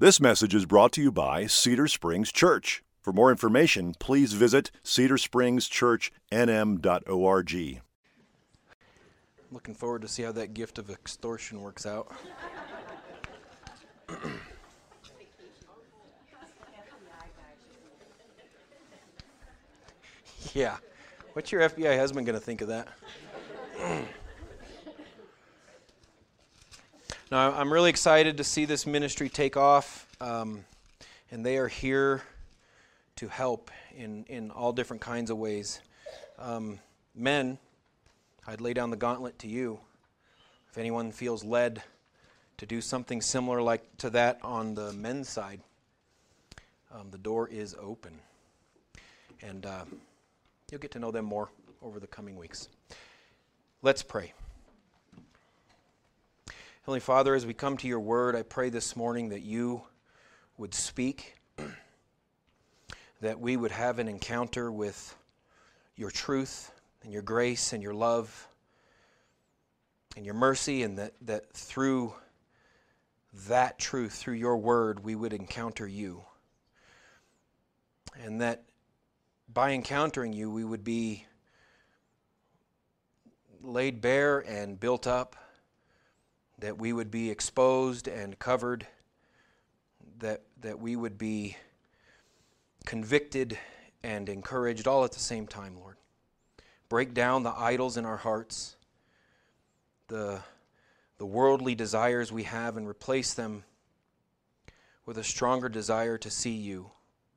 This 0.00 0.20
message 0.20 0.54
is 0.54 0.64
brought 0.64 0.92
to 0.92 1.02
you 1.02 1.10
by 1.10 1.48
Cedar 1.48 1.88
Springs 1.88 2.30
Church. 2.30 2.84
For 3.00 3.12
more 3.12 3.32
information, 3.32 3.96
please 3.98 4.32
visit 4.32 4.70
cedarspringschurchnm.org. 4.84 7.82
Looking 9.50 9.74
forward 9.74 10.02
to 10.02 10.08
see 10.08 10.22
how 10.22 10.30
that 10.30 10.54
gift 10.54 10.78
of 10.78 10.88
extortion 10.88 11.60
works 11.60 11.84
out. 11.84 12.12
yeah. 20.54 20.76
What's 21.32 21.50
your 21.50 21.68
FBI 21.68 21.98
husband 21.98 22.24
going 22.24 22.38
to 22.38 22.44
think 22.44 22.60
of 22.60 22.68
that? 22.68 22.86
now, 27.30 27.52
I'm 27.52 27.72
really 27.72 27.90
excited 27.90 28.38
to 28.38 28.44
see 28.44 28.64
this 28.64 28.86
ministry 28.86 29.28
take 29.28 29.56
off, 29.56 30.06
um, 30.20 30.64
and 31.30 31.44
they 31.44 31.58
are 31.58 31.68
here 31.68 32.22
to 33.16 33.28
help 33.28 33.70
in, 33.94 34.24
in 34.28 34.50
all 34.50 34.72
different 34.72 35.02
kinds 35.02 35.30
of 35.30 35.36
ways. 35.36 35.80
Um, 36.38 36.78
men, 37.14 37.58
I'd 38.46 38.62
lay 38.62 38.72
down 38.72 38.90
the 38.90 38.96
gauntlet 38.96 39.38
to 39.40 39.48
you. 39.48 39.78
If 40.70 40.78
anyone 40.78 41.12
feels 41.12 41.44
led 41.44 41.82
to 42.56 42.66
do 42.66 42.80
something 42.80 43.20
similar 43.20 43.60
like 43.60 43.96
to 43.98 44.10
that 44.10 44.38
on 44.42 44.74
the 44.74 44.92
men's 44.94 45.28
side, 45.28 45.60
um, 46.94 47.10
the 47.10 47.18
door 47.18 47.48
is 47.48 47.76
open. 47.78 48.18
And 49.42 49.66
uh, 49.66 49.84
you'll 50.70 50.80
get 50.80 50.92
to 50.92 50.98
know 50.98 51.10
them 51.10 51.26
more 51.26 51.50
over 51.82 52.00
the 52.00 52.06
coming 52.06 52.36
weeks. 52.36 52.68
Let's 53.82 54.02
pray. 54.02 54.32
Heavenly 56.88 57.00
Father, 57.00 57.34
as 57.34 57.44
we 57.44 57.52
come 57.52 57.76
to 57.76 57.86
your 57.86 58.00
word, 58.00 58.34
I 58.34 58.40
pray 58.40 58.70
this 58.70 58.96
morning 58.96 59.28
that 59.28 59.42
you 59.42 59.82
would 60.56 60.72
speak, 60.72 61.34
that 63.20 63.38
we 63.38 63.58
would 63.58 63.72
have 63.72 63.98
an 63.98 64.08
encounter 64.08 64.72
with 64.72 65.14
your 65.96 66.10
truth 66.10 66.72
and 67.02 67.12
your 67.12 67.20
grace 67.20 67.74
and 67.74 67.82
your 67.82 67.92
love 67.92 68.48
and 70.16 70.24
your 70.24 70.34
mercy, 70.34 70.82
and 70.82 70.96
that, 70.96 71.12
that 71.20 71.52
through 71.52 72.14
that 73.48 73.78
truth, 73.78 74.14
through 74.14 74.36
your 74.36 74.56
word, 74.56 75.04
we 75.04 75.14
would 75.14 75.34
encounter 75.34 75.86
you. 75.86 76.24
And 78.24 78.40
that 78.40 78.62
by 79.52 79.72
encountering 79.72 80.32
you, 80.32 80.50
we 80.50 80.64
would 80.64 80.84
be 80.84 81.26
laid 83.60 84.00
bare 84.00 84.38
and 84.38 84.80
built 84.80 85.06
up, 85.06 85.36
that 86.58 86.78
we 86.78 86.92
would 86.92 87.10
be 87.10 87.30
exposed 87.30 88.08
and 88.08 88.38
covered, 88.38 88.86
that, 90.18 90.42
that 90.60 90.80
we 90.80 90.96
would 90.96 91.16
be 91.16 91.56
convicted 92.84 93.58
and 94.02 94.28
encouraged 94.28 94.86
all 94.86 95.04
at 95.04 95.12
the 95.12 95.20
same 95.20 95.46
time, 95.46 95.76
Lord. 95.76 95.96
Break 96.88 97.14
down 97.14 97.42
the 97.42 97.52
idols 97.56 97.96
in 97.96 98.04
our 98.04 98.16
hearts, 98.16 98.76
the, 100.08 100.40
the 101.18 101.26
worldly 101.26 101.74
desires 101.74 102.32
we 102.32 102.44
have, 102.44 102.76
and 102.76 102.88
replace 102.88 103.34
them 103.34 103.64
with 105.04 105.18
a 105.18 105.24
stronger 105.24 105.68
desire 105.68 106.18
to 106.18 106.30
see 106.30 106.54
you, 106.54 106.90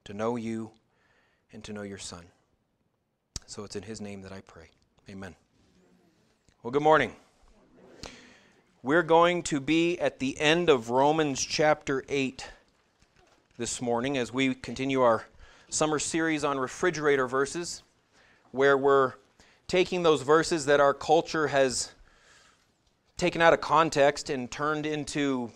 to 0.06 0.14
know 0.14 0.36
you, 0.36 0.72
and 1.52 1.64
to 1.64 1.74
know 1.74 1.82
your 1.82 1.98
Son. 1.98 2.26
So 3.46 3.64
it's 3.64 3.76
in 3.76 3.84
His 3.84 4.00
name 4.00 4.22
that 4.22 4.32
I 4.32 4.42
pray. 4.42 4.70
Amen. 5.10 5.36
Well, 6.64 6.72
good 6.72 6.84
morning. 6.84 7.14
We're 8.84 9.04
going 9.04 9.44
to 9.44 9.60
be 9.60 10.00
at 10.00 10.20
the 10.20 10.40
end 10.40 10.70
of 10.70 10.90
Romans 10.90 11.44
chapter 11.44 12.04
8 12.10 12.48
this 13.58 13.82
morning 13.82 14.18
as 14.18 14.34
we 14.34 14.56
continue 14.56 15.02
our 15.02 15.26
summer 15.70 16.00
series 16.00 16.44
on 16.44 16.60
refrigerator 16.60 17.28
verses, 17.28 17.84
where 18.52 18.78
we're 18.78 19.14
taking 19.68 20.04
those 20.04 20.24
verses 20.24 20.66
that 20.66 20.80
our 20.80 20.94
culture 20.94 21.48
has 21.48 21.92
taken 23.18 23.42
out 23.42 23.54
of 23.54 23.62
context 23.62 24.30
and 24.30 24.50
turned 24.50 24.86
into 24.86 25.52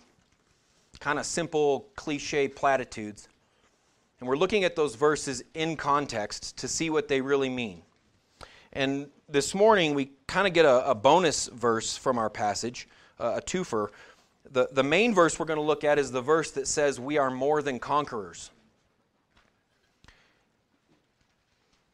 kind 1.00 1.18
of 1.18 1.26
simple 1.26 1.88
cliche 1.96 2.48
platitudes 2.48 3.28
and 4.18 4.28
we're 4.28 4.36
looking 4.36 4.64
at 4.64 4.76
those 4.76 4.94
verses 4.94 5.42
in 5.54 5.76
context 5.76 6.56
to 6.58 6.68
see 6.68 6.88
what 6.88 7.08
they 7.08 7.20
really 7.20 7.50
mean. 7.50 7.82
And 8.72 9.08
this 9.28 9.54
morning, 9.54 9.94
we 9.94 10.12
kind 10.26 10.46
of 10.46 10.54
get 10.54 10.64
a, 10.64 10.90
a, 10.90 10.94
bonus 10.94 11.48
verse 11.48 11.96
from 11.96 12.18
our 12.18 12.30
passage, 12.30 12.88
uh, 13.18 13.34
a 13.36 13.40
twofer. 13.40 13.88
The, 14.50 14.68
the 14.70 14.82
main 14.82 15.14
verse 15.14 15.38
we're 15.38 15.46
going 15.46 15.58
to 15.58 15.62
look 15.62 15.84
at 15.84 15.98
is 15.98 16.12
the 16.12 16.20
verse 16.20 16.50
that 16.52 16.68
says, 16.68 17.00
We 17.00 17.18
are 17.18 17.30
more 17.30 17.62
than 17.62 17.78
conquerors 17.78 18.50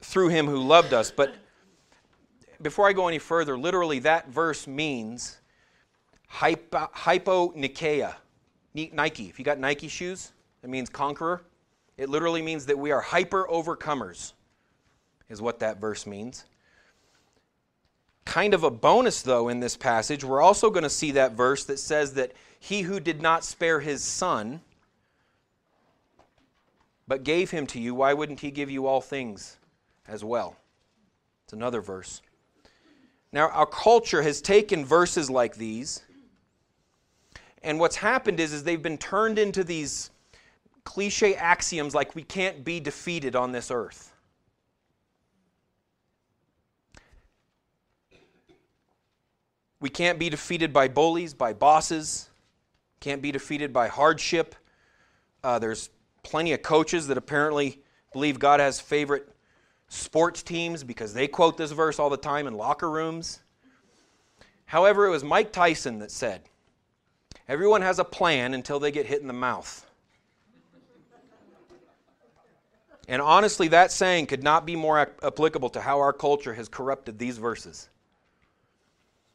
through 0.00 0.28
him 0.28 0.46
who 0.46 0.58
loved 0.58 0.92
us. 0.92 1.10
But 1.10 1.34
before 2.60 2.88
I 2.88 2.92
go 2.92 3.08
any 3.08 3.18
further, 3.18 3.56
literally 3.56 4.00
that 4.00 4.28
verse 4.28 4.66
means 4.66 5.38
hypo, 6.28 6.88
hypo 6.92 7.52
Nike. 7.54 9.28
If 9.28 9.38
you 9.38 9.44
got 9.44 9.58
Nike 9.58 9.88
shoes, 9.88 10.32
it 10.62 10.70
means 10.70 10.88
conqueror. 10.88 11.42
It 11.96 12.08
literally 12.08 12.42
means 12.42 12.66
that 12.66 12.78
we 12.78 12.90
are 12.90 13.00
hyper 13.00 13.46
overcomers, 13.50 14.32
is 15.28 15.42
what 15.42 15.58
that 15.60 15.80
verse 15.80 16.06
means. 16.06 16.44
Kind 18.24 18.54
of 18.54 18.62
a 18.62 18.70
bonus, 18.70 19.22
though, 19.22 19.48
in 19.48 19.60
this 19.60 19.76
passage, 19.76 20.24
we're 20.24 20.40
also 20.40 20.70
going 20.70 20.84
to 20.84 20.90
see 20.90 21.10
that 21.12 21.32
verse 21.32 21.64
that 21.64 21.78
says 21.78 22.14
that 22.14 22.32
he 22.58 22.82
who 22.82 23.00
did 23.00 23.20
not 23.20 23.44
spare 23.44 23.80
his 23.80 24.02
son, 24.02 24.60
but 27.08 27.24
gave 27.24 27.50
him 27.50 27.66
to 27.66 27.80
you, 27.80 27.94
why 27.94 28.14
wouldn't 28.14 28.40
he 28.40 28.50
give 28.50 28.70
you 28.70 28.86
all 28.86 29.00
things 29.00 29.58
as 30.06 30.24
well? 30.24 30.56
It's 31.44 31.52
another 31.52 31.80
verse. 31.80 32.22
Now, 33.32 33.48
our 33.48 33.66
culture 33.66 34.22
has 34.22 34.40
taken 34.40 34.84
verses 34.84 35.28
like 35.28 35.56
these, 35.56 36.02
and 37.62 37.80
what's 37.80 37.96
happened 37.96 38.40
is, 38.40 38.52
is 38.52 38.62
they've 38.62 38.80
been 38.80 38.98
turned 38.98 39.38
into 39.38 39.64
these 39.64 40.10
cliche 40.84 41.34
axioms 41.34 41.94
like 41.94 42.14
we 42.14 42.22
can't 42.22 42.64
be 42.64 42.80
defeated 42.80 43.36
on 43.36 43.52
this 43.52 43.70
earth. 43.70 44.11
We 49.82 49.90
can't 49.90 50.16
be 50.16 50.30
defeated 50.30 50.72
by 50.72 50.86
bullies, 50.86 51.34
by 51.34 51.54
bosses, 51.54 52.30
can't 53.00 53.20
be 53.20 53.32
defeated 53.32 53.72
by 53.72 53.88
hardship. 53.88 54.54
Uh, 55.42 55.58
there's 55.58 55.90
plenty 56.22 56.52
of 56.52 56.62
coaches 56.62 57.08
that 57.08 57.18
apparently 57.18 57.80
believe 58.12 58.38
God 58.38 58.60
has 58.60 58.78
favorite 58.78 59.28
sports 59.88 60.44
teams 60.44 60.84
because 60.84 61.12
they 61.14 61.26
quote 61.26 61.56
this 61.56 61.72
verse 61.72 61.98
all 61.98 62.10
the 62.10 62.16
time 62.16 62.46
in 62.46 62.54
locker 62.54 62.88
rooms. 62.88 63.40
However, 64.66 65.08
it 65.08 65.10
was 65.10 65.24
Mike 65.24 65.50
Tyson 65.50 65.98
that 65.98 66.12
said, 66.12 66.42
Everyone 67.48 67.82
has 67.82 67.98
a 67.98 68.04
plan 68.04 68.54
until 68.54 68.78
they 68.78 68.92
get 68.92 69.06
hit 69.06 69.20
in 69.20 69.26
the 69.26 69.32
mouth. 69.32 69.84
And 73.08 73.20
honestly, 73.20 73.66
that 73.68 73.90
saying 73.90 74.26
could 74.26 74.44
not 74.44 74.64
be 74.64 74.76
more 74.76 75.12
applicable 75.24 75.70
to 75.70 75.80
how 75.80 75.98
our 75.98 76.12
culture 76.12 76.54
has 76.54 76.68
corrupted 76.68 77.18
these 77.18 77.36
verses. 77.36 77.88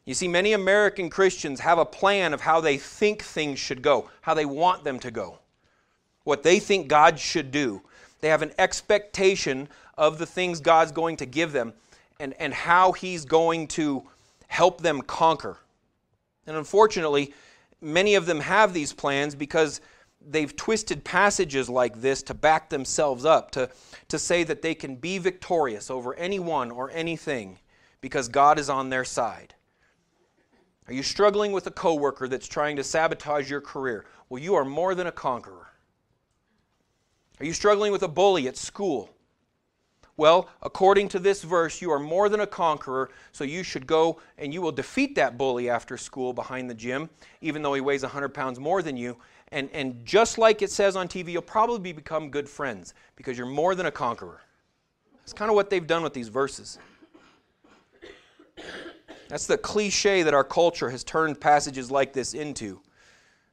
You 0.07 0.13
see, 0.13 0.29
many 0.29 0.53
American 0.53 1.09
Christians 1.09 1.59
have 1.59 1.79
a 1.79 1.85
plan 1.85 2.33
of 2.33 2.39
how 2.39 2.61
they 2.61 2.77
think 2.77 3.21
things 3.21 3.59
should 3.59 3.81
go, 3.81 4.09
how 4.21 4.33
they 4.33 4.45
want 4.45 4.85
them 4.85 5.01
to 5.01 5.11
go, 5.11 5.39
what 6.23 6.43
they 6.43 6.59
think 6.59 6.87
God 6.87 7.19
should 7.19 7.51
do. 7.51 7.81
They 8.21 8.29
have 8.29 8.41
an 8.41 8.53
expectation 8.57 9.67
of 9.97 10.17
the 10.17 10.25
things 10.25 10.61
God's 10.61 10.93
going 10.93 11.17
to 11.17 11.25
give 11.25 11.51
them 11.51 11.73
and, 12.21 12.33
and 12.39 12.53
how 12.53 12.93
He's 12.93 13.25
going 13.25 13.67
to 13.67 14.07
help 14.47 14.79
them 14.79 15.01
conquer. 15.01 15.57
And 16.47 16.55
unfortunately, 16.55 17.33
many 17.81 18.15
of 18.15 18.25
them 18.25 18.39
have 18.39 18.73
these 18.73 18.93
plans 18.93 19.35
because 19.35 19.81
they've 20.25 20.55
twisted 20.55 21.03
passages 21.03 21.69
like 21.69 21.99
this 21.99 22.23
to 22.23 22.33
back 22.33 22.69
themselves 22.69 23.25
up, 23.25 23.51
to, 23.51 23.69
to 24.07 24.17
say 24.17 24.45
that 24.45 24.61
they 24.61 24.73
can 24.73 24.95
be 24.95 25.17
victorious 25.17 25.91
over 25.91 26.15
anyone 26.15 26.71
or 26.71 26.89
anything 26.91 27.59
because 27.99 28.29
God 28.29 28.57
is 28.57 28.69
on 28.69 28.89
their 28.89 29.03
side. 29.03 29.53
Are 30.87 30.93
you 30.93 31.03
struggling 31.03 31.51
with 31.51 31.67
a 31.67 31.71
coworker 31.71 32.27
that's 32.27 32.47
trying 32.47 32.77
to 32.77 32.83
sabotage 32.83 33.49
your 33.49 33.61
career? 33.61 34.05
Well, 34.29 34.41
you 34.41 34.55
are 34.55 34.65
more 34.65 34.95
than 34.95 35.07
a 35.07 35.11
conqueror. 35.11 35.67
Are 37.39 37.45
you 37.45 37.53
struggling 37.53 37.91
with 37.91 38.03
a 38.03 38.07
bully 38.07 38.47
at 38.47 38.57
school? 38.57 39.09
Well, 40.15 40.49
according 40.63 41.09
to 41.09 41.19
this 41.19 41.43
verse, 41.43 41.79
you 41.79 41.91
are 41.91 41.99
more 41.99 42.27
than 42.27 42.39
a 42.39 42.47
conqueror, 42.47 43.11
so 43.31 43.43
you 43.43 43.61
should 43.61 43.85
go 43.85 44.19
and 44.39 44.51
you 44.51 44.63
will 44.63 44.71
defeat 44.71 45.13
that 45.15 45.37
bully 45.37 45.69
after 45.69 45.95
school 45.95 46.33
behind 46.33 46.69
the 46.69 46.73
gym, 46.73 47.09
even 47.41 47.61
though 47.61 47.75
he 47.75 47.81
weighs 47.81 48.01
100 48.01 48.29
pounds 48.29 48.59
more 48.59 48.81
than 48.81 48.97
you, 48.97 49.17
and, 49.51 49.69
and 49.73 50.03
just 50.05 50.39
like 50.39 50.63
it 50.63 50.71
says 50.71 50.95
on 50.95 51.07
TV, 51.07 51.31
you'll 51.31 51.41
probably 51.43 51.93
become 51.93 52.31
good 52.31 52.49
friends 52.49 52.95
because 53.15 53.37
you're 53.37 53.45
more 53.45 53.75
than 53.75 53.85
a 53.85 53.91
conqueror. 53.91 54.41
That's 55.19 55.33
kind 55.33 55.51
of 55.51 55.55
what 55.55 55.69
they've 55.69 55.85
done 55.85 56.01
with 56.01 56.13
these 56.13 56.29
verses. 56.29 56.79
That's 59.29 59.47
the 59.47 59.57
cliche 59.57 60.23
that 60.23 60.33
our 60.33 60.43
culture 60.43 60.89
has 60.89 61.03
turned 61.03 61.41
passages 61.41 61.91
like 61.91 62.13
this 62.13 62.33
into. 62.33 62.81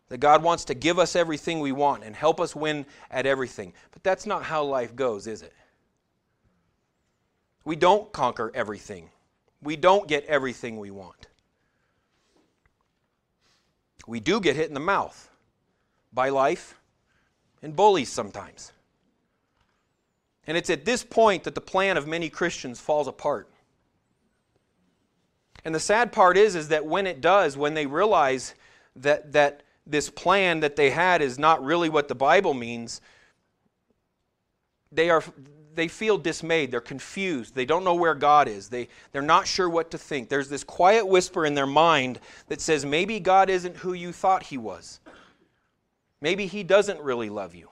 that 0.09 0.19
God 0.19 0.43
wants 0.43 0.65
to 0.67 0.75
give 0.75 0.99
us 0.99 1.17
everything 1.17 1.61
we 1.61 1.73
want 1.73 2.05
and 2.05 2.15
help 2.15 2.41
us 2.41 2.55
win 2.55 2.87
at 3.11 3.27
everything. 3.27 3.73
But 3.91 4.03
that's 4.03 4.27
not 4.27 4.45
how 4.45 4.63
life 4.63 4.95
goes, 4.95 5.27
is 5.27 5.43
it? 5.43 5.53
We 7.65 7.77
don't 7.77 8.13
conquer 8.13 8.53
everything, 8.55 9.11
we 9.63 9.77
don't 9.77 10.07
get 10.07 10.25
everything 10.27 10.79
we 10.79 10.91
want. 10.91 11.27
We 14.07 14.21
do 14.21 14.39
get 14.39 14.55
hit 14.55 14.69
in 14.69 14.75
the 14.75 14.81
mouth 14.81 15.31
by 16.13 16.29
life 16.29 16.79
and 17.63 17.75
bullies 17.75 18.11
sometimes. 18.11 18.71
And 20.47 20.59
it's 20.59 20.69
at 20.69 20.85
this 20.85 21.03
point 21.03 21.45
that 21.45 21.55
the 21.55 21.63
plan 21.63 21.97
of 21.97 22.07
many 22.07 22.29
Christians 22.29 22.79
falls 22.79 23.09
apart. 23.09 23.49
And 25.65 25.75
the 25.75 25.81
sad 25.81 26.13
part 26.13 26.37
is, 26.37 26.55
is 26.55 26.69
that 26.69 26.85
when 26.85 27.07
it 27.07 27.21
does, 27.21 27.57
when 27.57 27.75
they 27.75 27.87
realize 27.87 28.55
that, 28.97 29.33
that 29.33 29.63
this 29.87 30.11
plan 30.11 30.61
that 30.61 30.77
they 30.77 30.91
had 30.91 31.23
is 31.23 31.39
not 31.39 31.65
really 31.65 31.89
what 31.89 32.09
the 32.09 32.15
Bible 32.15 32.55
means, 32.55 33.01
they, 34.93 35.09
are, 35.09 35.23
they 35.75 35.89
feel 35.89 36.19
dismayed. 36.19 36.71
They're 36.71 36.81
confused. 36.81 37.55
They 37.55 37.65
don't 37.65 37.85
know 37.85 37.95
where 37.95 38.15
God 38.15 38.47
is. 38.47 38.69
They, 38.69 38.89
they're 39.13 39.23
not 39.23 39.47
sure 39.47 39.69
what 39.69 39.91
to 39.93 39.99
think. 39.99 40.29
There's 40.29 40.49
this 40.51 40.65
quiet 40.65 41.07
whisper 41.07 41.47
in 41.47 41.55
their 41.55 41.67
mind 41.67 42.21
that 42.49 42.61
says, 42.61 42.85
maybe 42.85 43.19
God 43.19 43.49
isn't 43.49 43.77
who 43.79 43.95
you 43.95 44.13
thought 44.13 44.43
he 44.45 44.59
was. 44.59 45.01
Maybe 46.21 46.47
he 46.47 46.63
doesn't 46.63 47.01
really 47.01 47.31
love 47.31 47.55
you. 47.55 47.69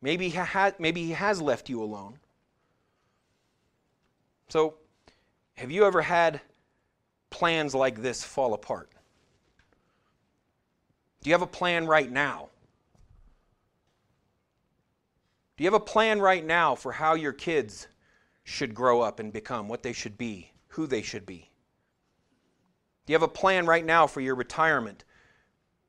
Maybe 0.00 0.28
he, 0.28 0.36
ha- 0.36 0.72
maybe 0.80 1.04
he 1.04 1.12
has 1.12 1.40
left 1.40 1.68
you 1.68 1.82
alone. 1.82 2.18
So, 4.48 4.74
have 5.62 5.70
you 5.70 5.84
ever 5.84 6.02
had 6.02 6.40
plans 7.30 7.72
like 7.72 8.02
this 8.02 8.24
fall 8.24 8.52
apart? 8.52 8.90
Do 11.22 11.30
you 11.30 11.34
have 11.34 11.42
a 11.42 11.46
plan 11.46 11.86
right 11.86 12.10
now? 12.10 12.48
Do 15.56 15.62
you 15.62 15.70
have 15.70 15.80
a 15.80 15.84
plan 15.84 16.20
right 16.20 16.44
now 16.44 16.74
for 16.74 16.90
how 16.90 17.14
your 17.14 17.32
kids 17.32 17.86
should 18.42 18.74
grow 18.74 19.02
up 19.02 19.20
and 19.20 19.32
become, 19.32 19.68
what 19.68 19.84
they 19.84 19.92
should 19.92 20.18
be, 20.18 20.50
who 20.66 20.88
they 20.88 21.00
should 21.00 21.26
be? 21.26 21.48
Do 23.06 23.12
you 23.12 23.14
have 23.14 23.22
a 23.22 23.28
plan 23.28 23.64
right 23.64 23.86
now 23.86 24.08
for 24.08 24.20
your 24.20 24.34
retirement? 24.34 25.04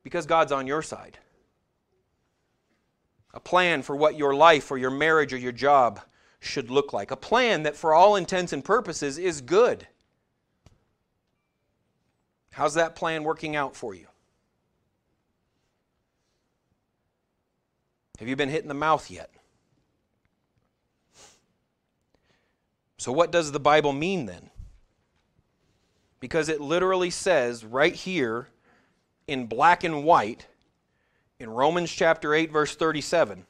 Because 0.04 0.24
God's 0.24 0.52
on 0.52 0.68
your 0.68 0.82
side. 0.82 1.18
A 3.32 3.40
plan 3.40 3.82
for 3.82 3.96
what 3.96 4.16
your 4.16 4.36
life 4.36 4.70
or 4.70 4.78
your 4.78 4.92
marriage 4.92 5.32
or 5.32 5.38
your 5.38 5.50
job 5.50 6.00
should 6.44 6.70
look 6.70 6.92
like. 6.92 7.10
A 7.10 7.16
plan 7.16 7.62
that, 7.64 7.76
for 7.76 7.94
all 7.94 8.16
intents 8.16 8.52
and 8.52 8.64
purposes, 8.64 9.18
is 9.18 9.40
good. 9.40 9.86
How's 12.52 12.74
that 12.74 12.94
plan 12.94 13.24
working 13.24 13.56
out 13.56 13.74
for 13.74 13.94
you? 13.94 14.06
Have 18.18 18.28
you 18.28 18.36
been 18.36 18.48
hit 18.48 18.62
in 18.62 18.68
the 18.68 18.74
mouth 18.74 19.10
yet? 19.10 19.30
So, 22.96 23.10
what 23.12 23.32
does 23.32 23.52
the 23.52 23.60
Bible 23.60 23.92
mean 23.92 24.26
then? 24.26 24.50
Because 26.20 26.48
it 26.48 26.60
literally 26.60 27.10
says 27.10 27.64
right 27.64 27.94
here 27.94 28.48
in 29.26 29.46
black 29.46 29.84
and 29.84 30.04
white 30.04 30.46
in 31.38 31.50
Romans 31.50 31.90
chapter 31.90 32.32
8, 32.34 32.52
verse 32.52 32.76
37 32.76 33.46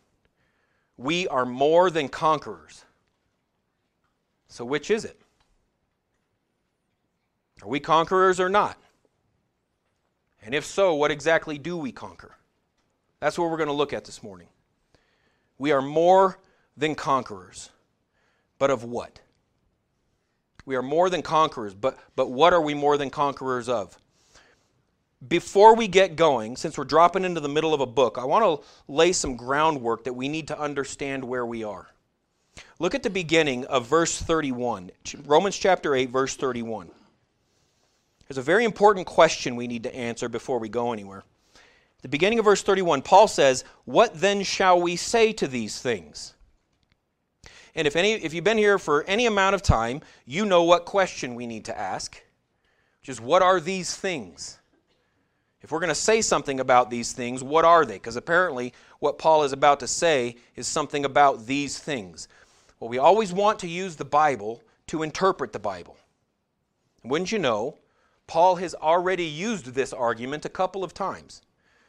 we 0.97 1.27
are 1.29 1.45
more 1.45 1.91
than 1.91 2.09
conquerors. 2.09 2.85
So, 4.49 4.65
which 4.65 4.91
is 4.91 5.05
it? 5.05 5.21
Are 7.63 7.69
we 7.69 7.81
conquerors 7.81 8.39
or 8.39 8.49
not? 8.49 8.79
And 10.45 10.55
if 10.55 10.65
so, 10.65 10.95
what 10.95 11.11
exactly 11.11 11.59
do 11.59 11.77
we 11.77 11.91
conquer? 11.91 12.37
That's 13.21 13.39
what 13.39 13.51
we're 13.51 13.57
going 13.57 13.69
to 13.69 13.73
look 13.73 13.93
at 13.93 14.05
this 14.05 14.23
morning. 14.23 14.49
We 15.59 15.73
are 15.73 15.81
more 15.81 16.39
than 16.77 16.95
conquerors. 16.95 17.71
But 18.59 18.71
of 18.71 18.85
what? 18.85 19.21
We 20.67 20.77
are 20.77 20.83
more 20.83 21.11
than 21.11 21.23
conquerors, 21.23 21.75
but, 21.75 21.99
but 22.17 22.31
what 22.31 22.53
are 22.53 22.61
we 22.61 22.75
more 22.75 22.97
than 22.97 23.11
conquerors 23.11 23.69
of? 23.69 23.99
Before 25.29 25.75
we 25.75 25.89
get 25.89 26.17
going, 26.17 26.57
since 26.57 26.77
we're 26.77 26.85
dropping 26.85 27.25
into 27.25 27.41
the 27.41 27.49
middle 27.49 27.75
of 27.75 27.81
a 27.81 27.87
book, 27.87 28.19
I 28.19 28.25
want 28.25 28.45
to 28.45 28.67
lay 28.89 29.13
some 29.13 29.37
groundwork 29.37 30.05
that 30.05 30.13
we 30.13 30.29
need 30.29 30.49
to 30.49 30.59
understand 30.59 31.25
where 31.25 31.47
we 31.47 31.65
are. 31.65 31.89
Look 32.79 32.95
at 32.95 33.03
the 33.03 33.11
beginning 33.11 33.65
of 33.67 33.87
verse 33.87 34.21
31, 34.21 34.91
Romans 35.25 35.57
chapter 35.57 35.95
8, 35.95 36.11
verse 36.11 36.37
31. 36.37 36.91
There's 38.29 38.39
a 38.39 38.43
very 38.43 38.65
important 38.65 39.07
question 39.07 39.57
we 39.57 39.67
need 39.67 39.85
to 39.85 39.95
answer 39.95 40.29
before 40.29 40.59
we 40.59 40.69
go 40.69 40.93
anywhere. 40.93 41.25
the 42.03 42.09
beginning 42.09 42.39
of 42.39 42.45
verse 42.45 42.63
31, 42.63 43.03
Paul 43.03 43.29
says, 43.29 43.65
What 43.85 44.21
then 44.21 44.43
shall 44.43 44.81
we 44.81 44.97
say 44.97 45.33
to 45.35 45.47
these 45.47 45.81
things? 45.81 46.35
And 47.75 47.87
if, 47.87 47.97
any, 47.97 48.13
if 48.13 48.33
you've 48.35 48.45
been 48.45 48.59
here 48.59 48.79
for 48.79 49.05
any 49.05 49.27
amount 49.27 49.55
of 49.55 49.63
time, 49.63 50.01
you 50.25 50.45
know 50.45 50.63
what 50.63 50.85
question 50.85 51.35
we 51.35 51.47
need 51.47 51.65
to 51.67 51.79
ask, 51.79 52.23
which 53.01 53.09
is, 53.09 53.21
What 53.21 53.43
are 53.43 53.61
these 53.61 53.95
things? 53.95 54.59
If 55.65 55.73
we're 55.73 55.81
going 55.81 55.89
to 55.89 55.95
say 55.95 56.21
something 56.21 56.61
about 56.61 56.91
these 56.91 57.13
things, 57.13 57.43
what 57.43 57.65
are 57.65 57.87
they? 57.87 57.95
Because 57.95 58.17
apparently, 58.17 58.75
what 58.99 59.19
Paul 59.19 59.45
is 59.45 59.53
about 59.53 59.81
to 59.81 59.89
say 59.89 60.37
is 60.57 60.69
something 60.69 61.07
about 61.07 61.47
these 61.47 61.79
things. 61.79 62.29
Well, 62.79 62.91
we 62.91 62.99
always 62.99 63.33
want 63.33 63.59
to 63.61 63.67
use 63.67 63.97
the 63.97 64.05
Bible 64.05 64.63
to 64.89 65.03
interpret 65.03 65.55
the 65.55 65.59
Bible. 65.59 65.97
Wouldn't 67.03 67.33
you 67.33 67.39
know, 67.39 67.79
Paul 68.27 68.57
has 68.57 68.75
already 68.75 69.25
used 69.25 69.69
this 69.69 69.95
argument 69.95 70.45
a 70.45 70.51
couple 70.51 70.85
of 70.85 70.93
times. 70.93 71.41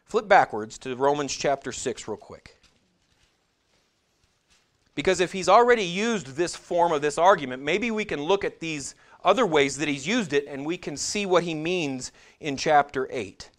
Flip 0.06 0.26
backwards 0.26 0.78
to 0.78 0.96
Romans 0.96 1.36
chapter 1.36 1.74
6, 1.74 2.08
real 2.08 2.16
quick. 2.16 2.56
Because 4.96 5.20
if 5.20 5.34
he's 5.34 5.50
already 5.50 5.84
used 5.84 6.38
this 6.38 6.56
form 6.56 6.94
of 6.94 7.02
this 7.02 7.18
argument, 7.18 7.62
maybe 7.62 7.92
we 7.92 8.06
can 8.06 8.22
look 8.22 8.46
at 8.46 8.62
these 8.62 8.96
other 9.26 9.46
ways 9.46 9.76
that 9.80 9.90
he's 9.90 10.08
used 10.08 10.32
it 10.32 10.46
and 10.48 10.66
we 10.66 10.78
can 10.78 10.96
see 10.96 11.26
what 11.26 11.44
he 11.44 11.54
means 11.54 12.14
in 12.40 12.56
chapter 12.56 13.10
8. 13.12 13.50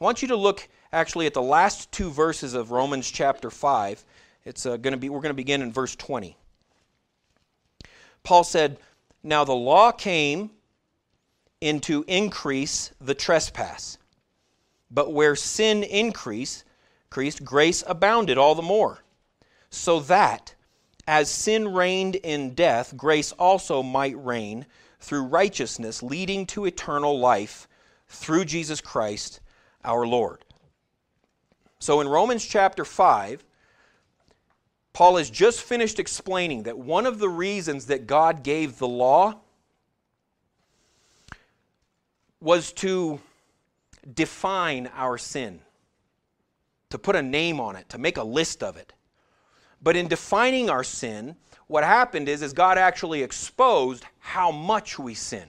I 0.00 0.04
want 0.04 0.22
you 0.22 0.28
to 0.28 0.36
look 0.36 0.68
actually 0.92 1.26
at 1.26 1.34
the 1.34 1.42
last 1.42 1.90
two 1.90 2.10
verses 2.10 2.54
of 2.54 2.70
Romans 2.70 3.10
chapter 3.10 3.50
5. 3.50 4.04
It's 4.44 4.64
uh, 4.64 4.76
going 4.76 4.92
to 4.92 4.96
be 4.96 5.08
we're 5.08 5.20
going 5.20 5.30
to 5.30 5.34
begin 5.34 5.60
in 5.60 5.72
verse 5.72 5.96
20. 5.96 6.36
Paul 8.22 8.44
said, 8.44 8.78
"Now 9.24 9.44
the 9.44 9.54
law 9.54 9.90
came 9.90 10.50
in 11.60 11.80
to 11.80 12.04
increase 12.06 12.92
the 13.00 13.14
trespass. 13.14 13.98
But 14.90 15.12
where 15.12 15.34
sin 15.34 15.82
increased, 15.82 16.64
increased, 17.10 17.44
grace 17.44 17.82
abounded 17.86 18.38
all 18.38 18.54
the 18.54 18.62
more, 18.62 19.00
so 19.70 19.98
that 20.00 20.54
as 21.06 21.28
sin 21.28 21.72
reigned 21.72 22.14
in 22.16 22.54
death, 22.54 22.96
grace 22.96 23.32
also 23.32 23.82
might 23.82 24.16
reign 24.24 24.66
through 25.00 25.22
righteousness, 25.22 26.02
leading 26.02 26.46
to 26.46 26.66
eternal 26.66 27.18
life 27.18 27.66
through 28.06 28.44
Jesus 28.44 28.80
Christ 28.80 29.40
our 29.88 30.06
Lord. 30.06 30.44
So 31.80 32.00
in 32.00 32.08
Romans 32.08 32.44
chapter 32.44 32.84
5, 32.84 33.44
Paul 34.92 35.16
has 35.16 35.30
just 35.30 35.62
finished 35.62 35.98
explaining 35.98 36.64
that 36.64 36.78
one 36.78 37.06
of 37.06 37.18
the 37.18 37.28
reasons 37.28 37.86
that 37.86 38.06
God 38.06 38.42
gave 38.42 38.78
the 38.78 38.88
law 38.88 39.40
was 42.40 42.72
to 42.74 43.20
define 44.14 44.90
our 44.94 45.16
sin, 45.16 45.60
to 46.90 46.98
put 46.98 47.16
a 47.16 47.22
name 47.22 47.58
on 47.58 47.74
it, 47.74 47.88
to 47.88 47.98
make 47.98 48.16
a 48.16 48.22
list 48.22 48.62
of 48.62 48.76
it. 48.76 48.92
But 49.80 49.96
in 49.96 50.08
defining 50.08 50.68
our 50.68 50.84
sin, 50.84 51.36
what 51.66 51.84
happened 51.84 52.28
is, 52.28 52.42
is 52.42 52.52
God 52.52 52.76
actually 52.76 53.22
exposed 53.22 54.04
how 54.18 54.50
much 54.50 54.98
we 54.98 55.14
sin 55.14 55.48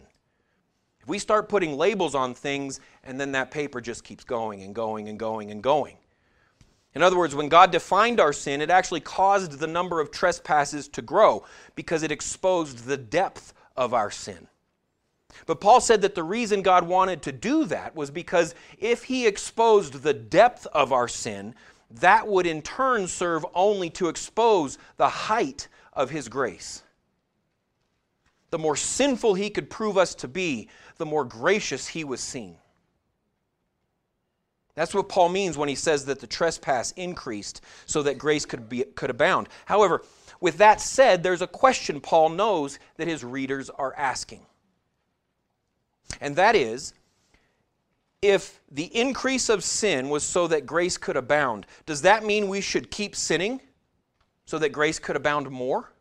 we 1.09 1.19
start 1.19 1.49
putting 1.49 1.77
labels 1.77 2.15
on 2.15 2.33
things 2.33 2.79
and 3.03 3.19
then 3.19 3.31
that 3.33 3.51
paper 3.51 3.81
just 3.81 4.03
keeps 4.03 4.23
going 4.23 4.63
and 4.63 4.73
going 4.73 5.09
and 5.09 5.19
going 5.19 5.51
and 5.51 5.61
going. 5.61 5.97
In 6.95 7.03
other 7.03 7.17
words, 7.17 7.35
when 7.35 7.49
God 7.49 7.71
defined 7.71 8.19
our 8.19 8.33
sin, 8.33 8.61
it 8.61 8.69
actually 8.69 9.01
caused 9.01 9.59
the 9.59 9.67
number 9.67 9.99
of 9.99 10.11
trespasses 10.11 10.87
to 10.89 11.01
grow 11.01 11.43
because 11.75 12.03
it 12.03 12.11
exposed 12.11 12.85
the 12.85 12.97
depth 12.97 13.53
of 13.75 13.93
our 13.93 14.09
sin. 14.09 14.47
But 15.45 15.61
Paul 15.61 15.81
said 15.81 16.01
that 16.01 16.15
the 16.15 16.23
reason 16.23 16.61
God 16.61 16.87
wanted 16.87 17.21
to 17.23 17.31
do 17.31 17.65
that 17.65 17.95
was 17.95 18.11
because 18.11 18.55
if 18.79 19.03
he 19.03 19.27
exposed 19.27 20.01
the 20.01 20.13
depth 20.13 20.65
of 20.73 20.91
our 20.91 21.07
sin, 21.07 21.55
that 21.91 22.27
would 22.27 22.45
in 22.45 22.61
turn 22.61 23.07
serve 23.07 23.45
only 23.53 23.89
to 23.91 24.09
expose 24.09 24.77
the 24.97 25.09
height 25.09 25.67
of 25.93 26.09
his 26.09 26.27
grace. 26.27 26.83
The 28.51 28.59
more 28.59 28.75
sinful 28.75 29.35
he 29.35 29.49
could 29.49 29.69
prove 29.69 29.97
us 29.97 30.15
to 30.15 30.27
be, 30.27 30.69
the 30.99 31.05
more 31.05 31.25
gracious 31.25 31.87
he 31.87 32.03
was 32.03 32.19
seen. 32.21 32.57
That's 34.75 34.93
what 34.93 35.09
Paul 35.09 35.29
means 35.29 35.57
when 35.57 35.67
he 35.67 35.75
says 35.75 36.05
that 36.05 36.19
the 36.19 36.27
trespass 36.27 36.91
increased 36.91 37.61
so 37.85 38.03
that 38.03 38.17
grace 38.17 38.45
could, 38.45 38.69
be, 38.69 38.83
could 38.83 39.09
abound. 39.09 39.49
However, 39.65 40.03
with 40.39 40.57
that 40.59 40.79
said, 40.79 41.23
there's 41.23 41.41
a 41.41 41.47
question 41.47 41.99
Paul 41.99 42.29
knows 42.29 42.79
that 42.97 43.07
his 43.07 43.23
readers 43.23 43.69
are 43.69 43.93
asking. 43.97 44.45
And 46.21 46.35
that 46.35 46.55
is 46.55 46.93
if 48.21 48.59
the 48.69 48.85
increase 48.95 49.49
of 49.49 49.63
sin 49.63 50.09
was 50.09 50.23
so 50.23 50.47
that 50.47 50.65
grace 50.65 50.97
could 50.97 51.17
abound, 51.17 51.65
does 51.85 52.01
that 52.01 52.25
mean 52.25 52.49
we 52.49 52.61
should 52.61 52.91
keep 52.91 53.15
sinning 53.15 53.61
so 54.45 54.59
that 54.59 54.69
grace 54.69 54.99
could 54.99 55.15
abound 55.15 55.49
more? 55.49 55.91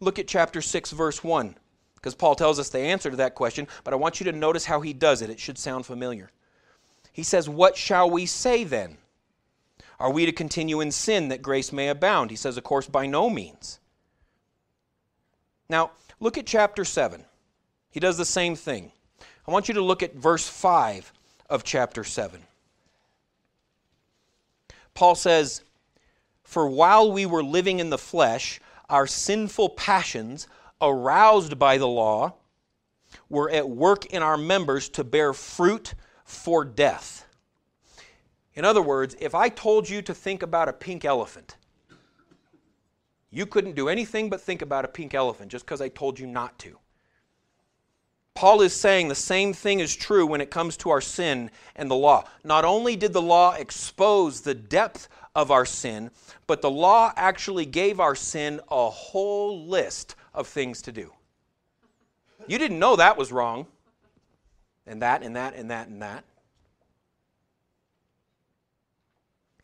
Look 0.00 0.18
at 0.18 0.28
chapter 0.28 0.62
6, 0.62 0.92
verse 0.92 1.22
1, 1.24 1.56
because 1.98 2.14
Paul 2.14 2.36
tells 2.36 2.60
us 2.60 2.68
the 2.68 2.78
answer 2.78 3.10
to 3.10 3.16
that 3.16 3.34
question, 3.34 3.66
but 3.82 3.92
I 3.92 3.96
want 3.96 4.20
you 4.20 4.24
to 4.24 4.32
notice 4.32 4.64
how 4.64 4.80
he 4.80 4.92
does 4.92 5.20
it. 5.20 5.30
It 5.30 5.40
should 5.40 5.58
sound 5.58 5.84
familiar. 5.84 6.30
He 7.12 7.24
says, 7.24 7.48
What 7.48 7.76
shall 7.76 8.08
we 8.08 8.26
say 8.26 8.62
then? 8.62 8.98
Are 9.98 10.12
we 10.12 10.24
to 10.26 10.32
continue 10.32 10.80
in 10.80 10.92
sin 10.92 11.28
that 11.28 11.42
grace 11.42 11.72
may 11.72 11.88
abound? 11.88 12.30
He 12.30 12.36
says, 12.36 12.56
Of 12.56 12.62
course, 12.62 12.86
by 12.86 13.06
no 13.06 13.28
means. 13.28 13.80
Now, 15.68 15.90
look 16.20 16.38
at 16.38 16.46
chapter 16.46 16.84
7. 16.84 17.24
He 17.90 17.98
does 17.98 18.16
the 18.16 18.24
same 18.24 18.54
thing. 18.54 18.92
I 19.46 19.50
want 19.50 19.66
you 19.66 19.74
to 19.74 19.82
look 19.82 20.04
at 20.04 20.14
verse 20.14 20.48
5 20.48 21.12
of 21.50 21.64
chapter 21.64 22.04
7. 22.04 22.40
Paul 24.94 25.16
says, 25.16 25.62
For 26.44 26.68
while 26.68 27.10
we 27.10 27.26
were 27.26 27.42
living 27.42 27.80
in 27.80 27.90
the 27.90 27.98
flesh, 27.98 28.60
our 28.88 29.06
sinful 29.06 29.70
passions, 29.70 30.46
aroused 30.80 31.58
by 31.58 31.78
the 31.78 31.88
law, 31.88 32.34
were 33.28 33.50
at 33.50 33.68
work 33.68 34.06
in 34.06 34.22
our 34.22 34.36
members 34.36 34.88
to 34.90 35.04
bear 35.04 35.32
fruit 35.32 35.94
for 36.24 36.64
death. 36.64 37.26
In 38.54 38.64
other 38.64 38.82
words, 38.82 39.16
if 39.20 39.34
I 39.34 39.48
told 39.48 39.88
you 39.88 40.02
to 40.02 40.14
think 40.14 40.42
about 40.42 40.68
a 40.68 40.72
pink 40.72 41.04
elephant, 41.04 41.56
you 43.30 43.46
couldn't 43.46 43.76
do 43.76 43.88
anything 43.88 44.30
but 44.30 44.40
think 44.40 44.62
about 44.62 44.84
a 44.84 44.88
pink 44.88 45.14
elephant 45.14 45.50
just 45.50 45.64
because 45.64 45.80
I 45.80 45.88
told 45.88 46.18
you 46.18 46.26
not 46.26 46.58
to. 46.60 46.78
Paul 48.34 48.60
is 48.60 48.72
saying 48.72 49.08
the 49.08 49.14
same 49.14 49.52
thing 49.52 49.80
is 49.80 49.96
true 49.96 50.24
when 50.24 50.40
it 50.40 50.50
comes 50.50 50.76
to 50.78 50.90
our 50.90 51.00
sin 51.00 51.50
and 51.74 51.90
the 51.90 51.96
law. 51.96 52.24
Not 52.44 52.64
only 52.64 52.94
did 52.94 53.12
the 53.12 53.20
law 53.22 53.52
expose 53.54 54.40
the 54.40 54.54
depth 54.54 55.08
of 55.34 55.50
our 55.50 55.66
sin, 55.66 56.10
but 56.46 56.62
the 56.62 56.70
law 56.70 57.12
actually 57.16 57.66
gave 57.66 57.98
our 57.98 58.14
sin 58.14 58.60
a 58.70 58.88
whole 58.88 59.66
list 59.66 60.14
of 60.38 60.46
things 60.46 60.80
to 60.82 60.92
do. 60.92 61.12
You 62.46 62.58
didn't 62.58 62.78
know 62.78 62.96
that 62.96 63.18
was 63.18 63.32
wrong, 63.32 63.66
and 64.86 65.02
that, 65.02 65.22
and 65.22 65.36
that, 65.36 65.54
and 65.54 65.70
that, 65.70 65.88
and 65.88 66.00
that. 66.00 66.24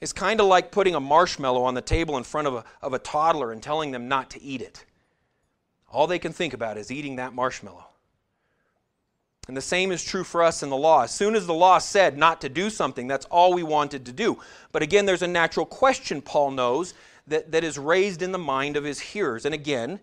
It's 0.00 0.12
kind 0.12 0.40
of 0.40 0.46
like 0.46 0.70
putting 0.70 0.94
a 0.94 1.00
marshmallow 1.00 1.62
on 1.62 1.74
the 1.74 1.80
table 1.80 2.18
in 2.18 2.24
front 2.24 2.48
of 2.48 2.54
a, 2.54 2.64
of 2.82 2.92
a 2.92 2.98
toddler 2.98 3.52
and 3.52 3.62
telling 3.62 3.92
them 3.92 4.08
not 4.08 4.28
to 4.30 4.42
eat 4.42 4.60
it. 4.60 4.84
All 5.90 6.06
they 6.06 6.18
can 6.18 6.32
think 6.32 6.52
about 6.52 6.76
is 6.76 6.90
eating 6.90 7.16
that 7.16 7.32
marshmallow. 7.32 7.86
And 9.46 9.56
the 9.56 9.62
same 9.62 9.92
is 9.92 10.02
true 10.02 10.24
for 10.24 10.42
us 10.42 10.62
in 10.62 10.70
the 10.70 10.76
law. 10.76 11.04
As 11.04 11.14
soon 11.14 11.36
as 11.36 11.46
the 11.46 11.54
law 11.54 11.78
said 11.78 12.18
not 12.18 12.40
to 12.40 12.48
do 12.48 12.68
something, 12.68 13.06
that's 13.06 13.26
all 13.26 13.54
we 13.54 13.62
wanted 13.62 14.04
to 14.06 14.12
do. 14.12 14.38
But 14.72 14.82
again, 14.82 15.06
there's 15.06 15.22
a 15.22 15.28
natural 15.28 15.66
question, 15.66 16.20
Paul 16.20 16.50
knows, 16.50 16.94
that, 17.28 17.52
that 17.52 17.64
is 17.64 17.78
raised 17.78 18.22
in 18.22 18.32
the 18.32 18.38
mind 18.38 18.76
of 18.76 18.84
his 18.84 19.00
hearers. 19.00 19.44
And 19.44 19.54
again, 19.54 20.00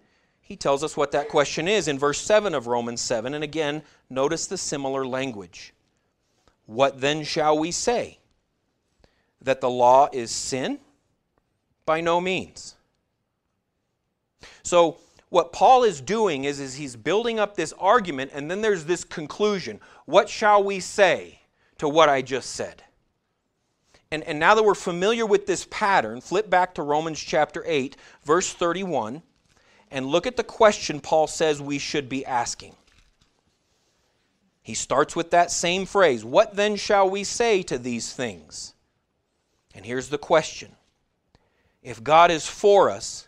he 0.52 0.58
tells 0.58 0.84
us 0.84 0.98
what 0.98 1.14
that 1.14 1.30
question 1.30 1.66
is 1.66 1.88
in 1.88 1.98
verse 1.98 2.20
7 2.20 2.54
of 2.54 2.68
Romans 2.68 3.00
7. 3.00 3.34
And 3.34 3.42
again, 3.42 3.84
notice 4.10 4.48
the 4.48 4.58
similar 4.58 5.08
language. 5.08 5.74
What 6.66 7.00
then 7.00 7.24
shall 7.24 7.58
we 7.58 7.72
say? 7.72 8.20
That 9.42 9.62
the 9.62 9.70
law 9.70 10.10
is 10.12 10.30
sin? 10.30 10.80
By 11.86 12.02
no 12.02 12.20
means. 12.20 12.76
So, 14.62 14.98
what 15.30 15.54
Paul 15.54 15.86
is 15.86 16.02
doing 16.02 16.44
is, 16.44 16.60
is 16.60 16.76
he's 16.76 16.98
building 16.98 17.40
up 17.40 17.56
this 17.56 17.74
argument, 17.80 18.32
and 18.34 18.52
then 18.52 18.60
there's 18.60 18.84
this 18.84 19.06
conclusion. 19.06 19.80
What 20.04 20.28
shall 20.28 20.62
we 20.62 20.82
say 20.82 21.40
to 21.78 21.88
what 21.88 22.10
I 22.10 22.22
just 22.22 22.50
said? 22.50 22.84
And, 24.12 24.22
and 24.26 24.38
now 24.38 24.54
that 24.56 24.64
we're 24.64 24.76
familiar 24.76 25.26
with 25.26 25.46
this 25.46 25.66
pattern, 25.72 26.20
flip 26.20 26.50
back 26.50 26.76
to 26.76 26.84
Romans 26.84 27.22
chapter 27.22 27.64
8, 27.66 27.96
verse 28.26 28.52
31, 28.52 29.24
and 29.92 30.06
look 30.08 30.26
at 30.26 30.38
the 30.38 30.44
question 30.44 31.02
Paul 31.02 31.28
says 31.28 31.62
we 31.62 31.78
should 31.78 32.08
be 32.08 32.26
asking. 32.26 32.76
He 34.64 34.74
starts 34.74 35.16
with 35.16 35.32
that 35.32 35.52
same 35.52 35.86
phrase 35.86 36.24
What 36.24 36.56
then 36.56 36.76
shall 36.78 37.10
we 37.10 37.24
say 37.24 37.62
to 37.64 37.78
these 37.78 38.14
things? 38.14 38.74
And 39.76 39.86
here's 39.86 40.10
the 40.10 40.18
question 40.18 40.76
If 41.84 42.04
God 42.04 42.32
is 42.32 42.48
for 42.48 42.90
us, 42.90 43.28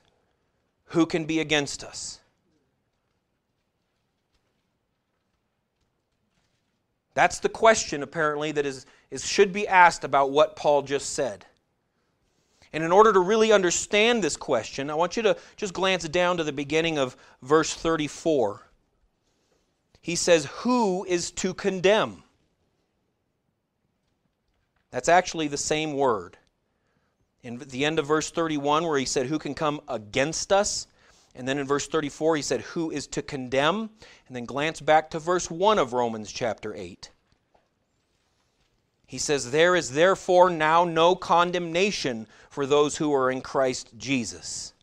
who 0.86 1.06
can 1.06 1.26
be 1.26 1.40
against 1.40 1.84
us? 1.84 2.20
That's 7.16 7.40
the 7.40 7.50
question, 7.50 8.02
apparently, 8.02 8.52
that 8.54 8.66
is, 8.66 8.88
is, 9.12 9.26
should 9.26 9.54
be 9.54 9.68
asked 9.68 10.04
about 10.04 10.32
what 10.32 10.56
Paul 10.56 10.82
just 10.82 11.12
said. 11.12 11.46
And 12.74 12.84
in 12.84 12.92
order 12.92 13.14
to 13.14 13.20
really 13.20 13.52
understand 13.52 14.24
this 14.24 14.36
question, 14.36 14.90
I 14.90 14.96
want 14.96 15.16
you 15.16 15.24
to 15.24 15.38
just 15.56 15.74
glance 15.74 16.08
down 16.10 16.38
to 16.38 16.44
the 16.44 16.52
beginning 16.52 16.98
of 16.98 17.16
verse 17.42 17.74
34. 17.74 18.68
He 20.02 20.16
says, 20.16 20.46
Who 20.62 21.06
is 21.06 21.32
to 21.32 21.54
condemn? 21.54 22.24
That's 24.90 25.10
actually 25.10 25.48
the 25.48 25.58
same 25.58 25.94
word 25.94 26.38
in 27.44 27.60
the 27.60 27.86
end 27.86 28.00
of 28.00 28.08
verse 28.08 28.32
31 28.32 28.86
where 28.86 28.98
he 28.98 29.06
said, 29.06 29.28
Who 29.28 29.38
can 29.38 29.54
come 29.54 29.82
against 29.88 30.52
us? 30.52 30.88
And 31.36 31.48
then 31.48 31.58
in 31.58 31.68
verse 31.68 31.88
34, 31.88 32.38
he 32.38 32.42
said, 32.42 32.62
Who 32.62 32.90
is 32.90 33.08
to 33.08 33.22
condemn? 33.22 33.90
And 34.28 34.36
then 34.36 34.46
glance 34.46 34.82
back 34.82 35.10
to 35.12 35.20
verse 35.20 35.52
1 35.52 35.78
of 35.78 35.94
Romans 35.94 36.32
chapter 36.32 36.74
8. 36.74 37.12
He 39.06 39.18
says, 39.18 39.52
There 39.52 39.76
is 39.76 39.92
therefore 39.92 40.50
now 40.50 40.86
no 40.86 41.16
condemnation 41.16 42.28
for 42.50 42.66
those 42.66 42.98
who 42.98 43.14
are 43.14 43.32
in 43.32 43.42
Christ 43.42 43.90
Jesus. 43.98 44.74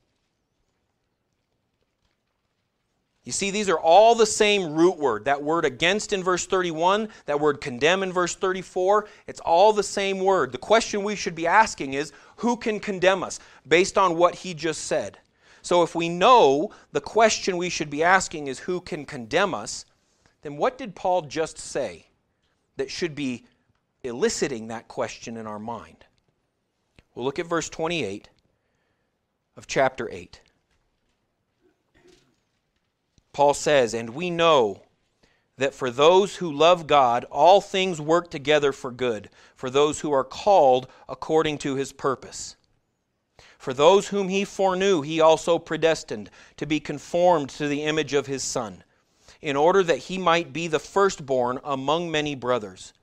You 3.25 3.33
see, 3.33 3.51
these 3.51 3.69
are 3.69 3.79
all 3.79 4.15
the 4.15 4.27
same 4.27 4.75
root 4.75 4.97
word. 4.97 5.27
That 5.27 5.43
word 5.43 5.65
against 5.65 6.13
in 6.13 6.23
verse 6.25 6.47
31, 6.47 7.09
that 7.27 7.39
word 7.39 7.61
condemn 7.61 8.03
in 8.03 8.13
verse 8.13 8.35
34, 8.35 9.07
it's 9.27 9.41
all 9.41 9.73
the 9.73 9.83
same 9.83 10.19
word. 10.19 10.53
The 10.53 10.59
question 10.59 11.05
we 11.05 11.15
should 11.15 11.35
be 11.35 11.47
asking 11.47 11.95
is 11.95 12.13
who 12.37 12.57
can 12.57 12.81
condemn 12.81 13.23
us 13.23 13.39
based 13.69 13.99
on 13.99 14.17
what 14.17 14.37
he 14.37 14.55
just 14.55 14.85
said? 14.85 15.19
So 15.63 15.83
if 15.83 15.95
we 15.95 16.09
know 16.09 16.71
the 16.93 17.01
question 17.01 17.57
we 17.57 17.69
should 17.69 17.91
be 17.91 18.03
asking 18.03 18.47
is 18.47 18.61
who 18.61 18.81
can 18.81 19.05
condemn 19.05 19.55
us, 19.55 19.85
then 20.43 20.57
what 20.57 20.79
did 20.79 20.95
Paul 20.95 21.23
just 21.23 21.59
say 21.59 22.07
that 22.79 22.91
should 22.91 23.15
be 23.15 23.45
eliciting 24.03 24.69
that 24.69 24.89
question 24.89 25.37
in 25.37 25.47
our 25.47 25.59
mind? 25.59 26.05
We'll 27.15 27.25
look 27.25 27.39
at 27.39 27.47
verse 27.47 27.69
28 27.69 28.29
of 29.57 29.67
chapter 29.67 30.09
8. 30.11 30.41
Paul 33.33 33.55
says, 33.55 33.95
And 33.95 34.11
we 34.11 34.31
know 34.31 34.83
that 35.57 35.75
for 35.75 35.91
those 35.91 36.37
who 36.37 36.51
love 36.51 36.87
God, 36.87 37.27
all 37.31 37.61
things 37.61 38.01
work 38.01 38.31
together 38.31 38.73
for 38.73 38.91
good, 38.91 39.29
for 39.55 39.69
those 39.69 40.01
who 40.01 40.13
are 40.13 40.25
called 40.25 40.89
according 41.09 41.59
to 41.59 41.77
his 41.77 41.93
purpose. 41.93 42.57
For 43.59 43.75
those 43.75 44.09
whom 44.09 44.29
he 44.29 44.47
foreknew, 44.47 45.03
he 45.03 45.21
also 45.21 45.59
predestined 45.59 46.31
to 46.57 46.65
be 46.65 46.81
conformed 46.81 47.51
to 47.51 47.69
the 47.69 47.85
image 47.85 48.15
of 48.15 48.27
his 48.27 48.43
Son, 48.43 48.85
in 49.43 49.55
order 49.55 49.83
that 49.83 49.99
he 49.99 50.17
might 50.17 50.51
be 50.53 50.67
the 50.67 50.79
firstborn 50.79 51.61
among 51.63 52.11
many 52.11 52.35
brothers. 52.35 52.95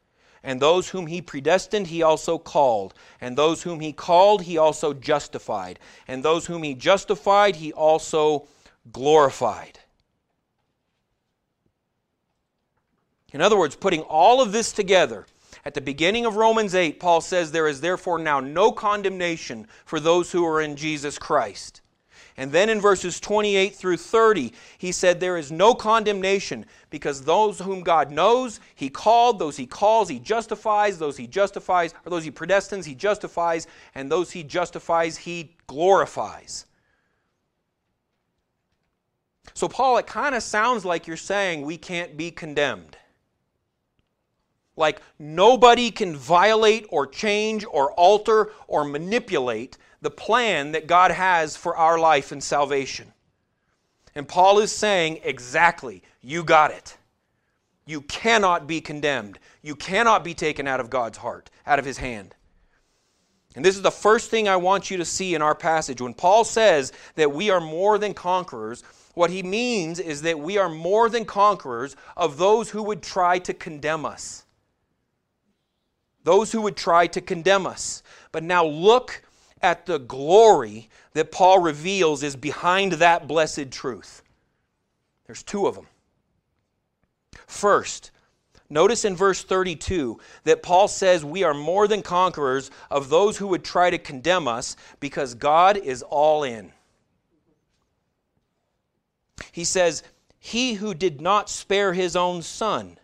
And 0.43 0.61
those 0.61 0.89
whom 0.89 1.07
he 1.07 1.21
predestined, 1.21 1.87
he 1.87 2.01
also 2.01 2.37
called. 2.37 2.93
And 3.19 3.37
those 3.37 3.63
whom 3.63 3.79
he 3.79 3.93
called, 3.93 4.43
he 4.43 4.57
also 4.57 4.93
justified. 4.93 5.79
And 6.07 6.23
those 6.23 6.45
whom 6.45 6.63
he 6.63 6.73
justified, 6.73 7.57
he 7.57 7.73
also 7.73 8.47
glorified. 8.91 9.79
In 13.33 13.41
other 13.41 13.57
words, 13.57 13.75
putting 13.75 14.01
all 14.01 14.41
of 14.41 14.51
this 14.51 14.71
together, 14.71 15.25
at 15.65 15.73
the 15.73 15.81
beginning 15.81 16.25
of 16.25 16.37
Romans 16.37 16.73
8, 16.75 16.99
Paul 16.99 17.19
says, 17.19 17.51
There 17.51 17.67
is 17.67 17.81
therefore 17.81 18.19
now 18.19 18.39
no 18.39 18.71
condemnation 18.71 19.67
for 19.85 19.99
those 19.99 20.31
who 20.31 20.45
are 20.45 20.61
in 20.61 20.77
Jesus 20.77 21.19
Christ. 21.19 21.81
And 22.39 22.51
then 22.51 22.69
in 22.69 22.79
verses 22.79 23.19
28 23.19 23.75
through 23.75 23.97
30, 23.97 24.53
he 24.77 24.91
said, 24.91 25.19
There 25.19 25.37
is 25.37 25.51
no 25.51 25.73
condemnation 25.73 26.67
because 26.91 27.23
those 27.23 27.59
whom 27.59 27.81
God 27.81 28.11
knows, 28.11 28.59
he 28.75 28.89
called, 28.89 29.39
those 29.39 29.57
he 29.57 29.65
calls, 29.65 30.07
he 30.07 30.19
justifies, 30.19 30.99
those 30.99 31.17
he 31.17 31.25
justifies, 31.25 31.95
or 32.05 32.11
those 32.11 32.23
he 32.23 32.31
predestines, 32.31 32.85
he 32.85 32.93
justifies, 32.93 33.65
and 33.95 34.11
those 34.11 34.31
he 34.31 34.43
justifies, 34.43 35.17
he 35.17 35.55
glorifies. 35.65 36.67
So, 39.55 39.67
Paul, 39.67 39.97
it 39.97 40.05
kind 40.05 40.35
of 40.35 40.43
sounds 40.43 40.85
like 40.85 41.07
you're 41.07 41.17
saying 41.17 41.63
we 41.63 41.77
can't 41.77 42.15
be 42.15 42.29
condemned. 42.29 42.95
Like 44.75 45.01
nobody 45.17 45.89
can 45.89 46.15
violate 46.15 46.85
or 46.89 47.07
change 47.07 47.65
or 47.65 47.93
alter 47.93 48.51
or 48.67 48.83
manipulate 48.83 49.79
the 50.01 50.11
plan 50.11 50.71
that 50.73 50.87
God 50.87 51.11
has 51.11 51.57
for 51.57 51.75
our 51.75 51.97
life 51.97 52.31
and 52.31 52.43
salvation. 52.43 53.13
And 54.15 54.27
Paul 54.27 54.59
is 54.59 54.71
saying, 54.71 55.19
exactly, 55.23 56.03
you 56.21 56.43
got 56.43 56.71
it. 56.71 56.97
You 57.85 58.01
cannot 58.01 58.67
be 58.67 58.81
condemned. 58.81 59.39
You 59.61 59.75
cannot 59.75 60.23
be 60.23 60.33
taken 60.33 60.67
out 60.67 60.79
of 60.79 60.89
God's 60.89 61.17
heart, 61.17 61.49
out 61.65 61.79
of 61.79 61.85
His 61.85 61.97
hand. 61.97 62.35
And 63.55 63.65
this 63.65 63.75
is 63.75 63.81
the 63.81 63.89
first 63.89 64.29
thing 64.29 64.47
I 64.47 64.55
want 64.55 64.91
you 64.91 64.97
to 64.97 65.05
see 65.05 65.33
in 65.33 65.41
our 65.41 65.55
passage. 65.55 65.99
When 65.99 66.13
Paul 66.13 66.43
says 66.43 66.93
that 67.15 67.31
we 67.31 67.49
are 67.49 67.59
more 67.59 67.97
than 67.97 68.13
conquerors, 68.13 68.83
what 69.15 69.31
he 69.31 69.41
means 69.41 69.99
is 69.99 70.21
that 70.21 70.37
we 70.39 70.59
are 70.59 70.69
more 70.69 71.09
than 71.09 71.25
conquerors 71.25 71.95
of 72.15 72.37
those 72.37 72.69
who 72.69 72.83
would 72.83 73.01
try 73.01 73.39
to 73.39 73.53
condemn 73.55 74.05
us. 74.05 74.45
Those 76.23 76.51
who 76.51 76.61
would 76.61 76.75
try 76.75 77.07
to 77.07 77.19
condemn 77.19 77.65
us. 77.65 78.03
But 78.31 78.43
now 78.43 78.63
look 78.63 79.23
at 79.61 79.85
the 79.85 79.99
glory 79.99 80.89
that 81.13 81.31
Paul 81.31 81.59
reveals 81.59 82.23
is 82.23 82.35
behind 82.35 82.93
that 82.93 83.27
blessed 83.27 83.71
truth. 83.71 84.21
There's 85.25 85.43
two 85.43 85.67
of 85.67 85.75
them. 85.75 85.87
First, 87.47 88.11
notice 88.69 89.05
in 89.05 89.15
verse 89.15 89.43
32 89.43 90.19
that 90.43 90.63
Paul 90.63 90.87
says 90.87 91.23
we 91.23 91.43
are 91.43 91.53
more 91.53 91.87
than 91.87 92.01
conquerors 92.01 92.71
of 92.89 93.09
those 93.09 93.37
who 93.37 93.47
would 93.47 93.63
try 93.63 93.89
to 93.89 93.97
condemn 93.97 94.47
us 94.47 94.75
because 94.99 95.33
God 95.33 95.77
is 95.77 96.03
all 96.03 96.43
in. 96.43 96.71
He 99.51 99.63
says, 99.63 100.03
He 100.39 100.75
who 100.75 100.93
did 100.93 101.21
not 101.21 101.49
spare 101.49 101.93
his 101.93 102.15
own 102.15 102.41
son, 102.41 102.97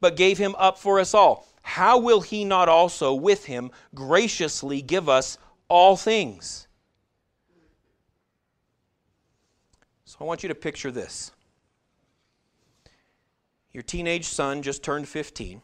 but 0.00 0.16
gave 0.16 0.38
him 0.38 0.54
up 0.58 0.78
for 0.78 1.00
us 1.00 1.14
all, 1.14 1.46
how 1.62 1.98
will 1.98 2.20
he 2.20 2.44
not 2.44 2.68
also 2.68 3.14
with 3.14 3.46
him 3.46 3.70
graciously 3.94 4.82
give 4.82 5.08
us 5.08 5.38
all 5.72 5.96
things? 5.96 6.68
So 10.04 10.18
I 10.20 10.24
want 10.24 10.42
you 10.42 10.48
to 10.50 10.54
picture 10.54 10.90
this. 10.90 11.32
Your 13.72 13.82
teenage 13.82 14.26
son 14.26 14.60
just 14.62 14.82
turned 14.82 15.08
15, 15.08 15.62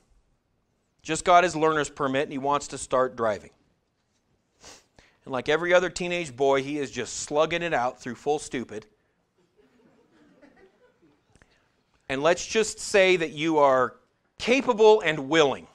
just 1.03 1.25
got 1.25 1.45
his 1.45 1.55
learner's 1.55 1.91
permit, 1.91 2.23
and 2.23 2.33
he 2.33 2.39
wants 2.39 2.69
to 2.69 2.79
start 2.79 3.17
driving. 3.17 3.51
And 5.25 5.33
like 5.33 5.51
every 5.51 5.75
other 5.75 5.91
teenage 5.91 6.35
boy, 6.35 6.63
he 6.63 6.79
is 6.79 6.91
just 6.91 7.19
slugging 7.19 7.63
it 7.63 7.75
out 7.75 8.01
through 8.01 8.15
full 8.15 8.39
stupid 8.39 8.87
and 12.09 12.23
let's 12.23 12.47
just 12.47 12.79
say 12.79 13.17
that 13.17 13.33
you 13.33 13.59
are 13.59 13.97
capable 14.39 15.01
and 15.01 15.29
willing. 15.29 15.67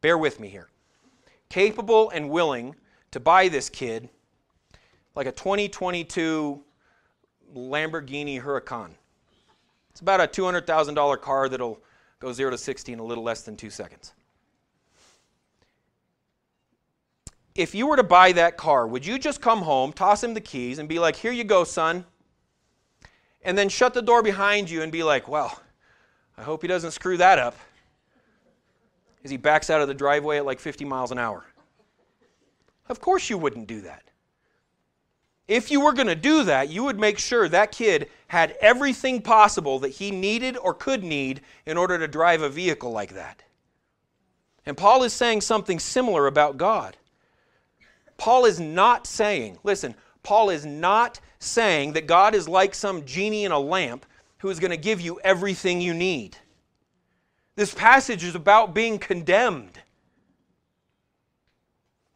Bear 0.00 0.16
with 0.16 0.38
me 0.38 0.48
here. 0.48 0.68
Capable 1.48 2.10
and 2.10 2.30
willing 2.30 2.76
to 3.16 3.20
buy 3.20 3.48
this 3.48 3.70
kid 3.70 4.10
like 5.14 5.26
a 5.26 5.32
2022 5.32 6.62
Lamborghini 7.54 8.42
Huracan. 8.42 8.90
It's 9.90 10.02
about 10.02 10.20
a 10.20 10.28
$200,000 10.28 11.20
car 11.22 11.48
that'll 11.48 11.80
go 12.20 12.32
0 12.32 12.50
to 12.50 12.58
60 12.58 12.92
in 12.92 12.98
a 12.98 13.02
little 13.02 13.24
less 13.24 13.40
than 13.40 13.56
two 13.56 13.70
seconds. 13.70 14.12
If 17.54 17.74
you 17.74 17.86
were 17.86 17.96
to 17.96 18.02
buy 18.02 18.32
that 18.32 18.58
car, 18.58 18.86
would 18.86 19.06
you 19.06 19.18
just 19.18 19.40
come 19.40 19.62
home, 19.62 19.94
toss 19.94 20.22
him 20.22 20.34
the 20.34 20.40
keys, 20.42 20.78
and 20.78 20.86
be 20.86 20.98
like, 20.98 21.16
Here 21.16 21.32
you 21.32 21.44
go, 21.44 21.64
son? 21.64 22.04
and 23.46 23.56
then 23.56 23.68
shut 23.68 23.94
the 23.94 24.02
door 24.02 24.22
behind 24.22 24.68
you 24.68 24.82
and 24.82 24.90
be 24.90 25.04
like, 25.04 25.28
well, 25.28 25.62
I 26.36 26.42
hope 26.42 26.62
he 26.62 26.68
doesn't 26.68 26.90
screw 26.90 27.16
that 27.18 27.38
up 27.38 27.54
as 29.24 29.30
he 29.30 29.36
backs 29.36 29.70
out 29.70 29.80
of 29.80 29.86
the 29.86 29.94
driveway 29.94 30.38
at 30.38 30.44
like 30.44 30.58
50 30.58 30.84
miles 30.84 31.12
an 31.12 31.18
hour. 31.18 31.46
Of 32.88 33.00
course, 33.00 33.28
you 33.30 33.38
wouldn't 33.38 33.66
do 33.66 33.80
that. 33.82 34.02
If 35.48 35.70
you 35.70 35.80
were 35.80 35.92
going 35.92 36.08
to 36.08 36.16
do 36.16 36.44
that, 36.44 36.70
you 36.70 36.84
would 36.84 36.98
make 36.98 37.18
sure 37.18 37.48
that 37.48 37.70
kid 37.70 38.10
had 38.28 38.56
everything 38.60 39.22
possible 39.22 39.78
that 39.80 39.90
he 39.90 40.10
needed 40.10 40.56
or 40.56 40.74
could 40.74 41.04
need 41.04 41.40
in 41.66 41.76
order 41.76 41.98
to 41.98 42.08
drive 42.08 42.42
a 42.42 42.48
vehicle 42.48 42.90
like 42.90 43.14
that. 43.14 43.42
And 44.64 44.76
Paul 44.76 45.04
is 45.04 45.12
saying 45.12 45.42
something 45.42 45.78
similar 45.78 46.26
about 46.26 46.56
God. 46.56 46.96
Paul 48.18 48.44
is 48.44 48.58
not 48.58 49.06
saying, 49.06 49.58
listen, 49.62 49.94
Paul 50.24 50.50
is 50.50 50.66
not 50.66 51.20
saying 51.38 51.92
that 51.92 52.08
God 52.08 52.34
is 52.34 52.48
like 52.48 52.74
some 52.74 53.04
genie 53.04 53.44
in 53.44 53.52
a 53.52 53.58
lamp 53.58 54.04
who 54.38 54.48
is 54.48 54.58
going 54.58 54.72
to 54.72 54.76
give 54.76 55.00
you 55.00 55.20
everything 55.22 55.80
you 55.80 55.94
need. 55.94 56.36
This 57.54 57.72
passage 57.72 58.24
is 58.24 58.34
about 58.34 58.74
being 58.74 58.98
condemned. 58.98 59.78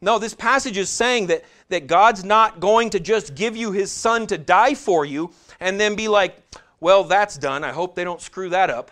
No, 0.01 0.17
this 0.17 0.33
passage 0.33 0.77
is 0.77 0.89
saying 0.89 1.27
that, 1.27 1.43
that 1.69 1.87
God's 1.87 2.23
not 2.23 2.59
going 2.59 2.89
to 2.91 2.99
just 2.99 3.35
give 3.35 3.55
you 3.55 3.71
his 3.71 3.91
son 3.91 4.25
to 4.27 4.37
die 4.37 4.73
for 4.73 5.05
you 5.05 5.31
and 5.59 5.79
then 5.79 5.95
be 5.95 6.07
like, 6.07 6.37
well, 6.79 7.03
that's 7.03 7.37
done. 7.37 7.63
I 7.63 7.71
hope 7.71 7.93
they 7.93 8.03
don't 8.03 8.21
screw 8.21 8.49
that 8.49 8.69
up. 8.69 8.91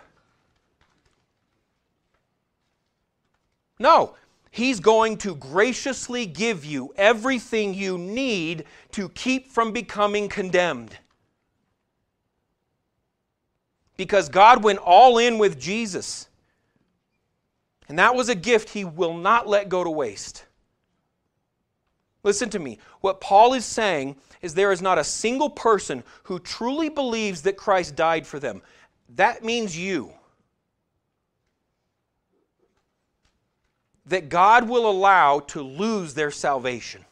No, 3.80 4.14
He's 4.52 4.80
going 4.80 5.18
to 5.18 5.36
graciously 5.36 6.26
give 6.26 6.66
you 6.66 6.94
everything 6.98 7.74
you 7.74 7.98
need 7.98 8.66
to 8.92 9.10
keep 9.10 9.52
from 9.52 9.72
becoming 9.72 10.28
condemned. 10.28 10.98
Because 13.96 14.30
God 14.30 14.64
went 14.64 14.80
all 14.80 15.18
in 15.18 15.38
with 15.38 15.60
Jesus. 15.60 16.30
And 17.88 18.00
that 18.00 18.16
was 18.16 18.30
a 18.30 18.36
gift 18.36 18.70
he 18.70 18.86
will 18.86 19.16
not 19.16 19.48
let 19.48 19.70
go 19.70 19.84
to 19.84 19.90
waste. 19.90 20.46
Listen 22.24 22.50
to 22.50 22.60
me. 22.60 22.80
What 23.02 23.22
Paul 23.22 23.54
is 23.54 23.66
saying 23.66 24.16
is 24.42 24.54
there 24.54 24.72
is 24.72 24.82
not 24.82 24.98
a 24.98 25.04
single 25.04 25.50
person 25.50 26.04
who 26.24 26.40
truly 26.40 26.90
believes 26.90 27.42
that 27.44 27.58
Christ 27.58 27.96
died 27.96 28.28
for 28.28 28.40
them. 28.40 28.62
That 29.16 29.44
means 29.44 29.78
you. 29.78 30.14
that 34.10 34.30
God 34.30 34.68
will 34.68 34.90
allow 34.90 35.40
to 35.40 35.62
lose 35.62 36.14
their 36.14 36.32
salvation. 36.32 37.06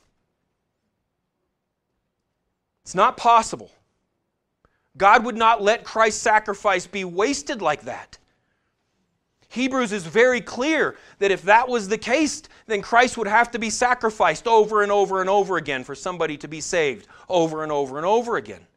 It's 2.84 2.96
not 2.96 3.18
possible. 3.18 3.72
God 4.98 5.24
would 5.24 5.38
not 5.38 5.62
let 5.62 5.84
Christ's 5.84 6.22
sacrifice 6.22 6.88
be 6.88 7.04
wasted 7.04 7.62
like 7.62 7.84
that. 7.84 8.18
Hebrews 9.50 9.94
is 9.94 10.06
very 10.06 10.42
clear 10.42 10.98
that 11.20 11.32
if 11.32 11.44
that 11.44 11.70
was 11.70 11.88
the 11.88 11.98
case, 11.98 12.44
then 12.66 12.82
Christ 12.82 13.18
would 13.18 13.28
have 13.28 13.52
to 13.52 13.60
be 13.60 13.70
sacrificed 13.70 14.46
over 14.46 14.84
and 14.84 14.92
over 14.92 15.22
and 15.22 15.30
over 15.30 15.58
again 15.58 15.84
for 15.84 15.96
somebody 15.96 16.38
to 16.38 16.48
be 16.48 16.60
saved, 16.60 17.08
over 17.30 17.64
and 17.64 17.72
over 17.72 17.98
and 17.98 18.06
over 18.06 18.36
again. 18.36 18.68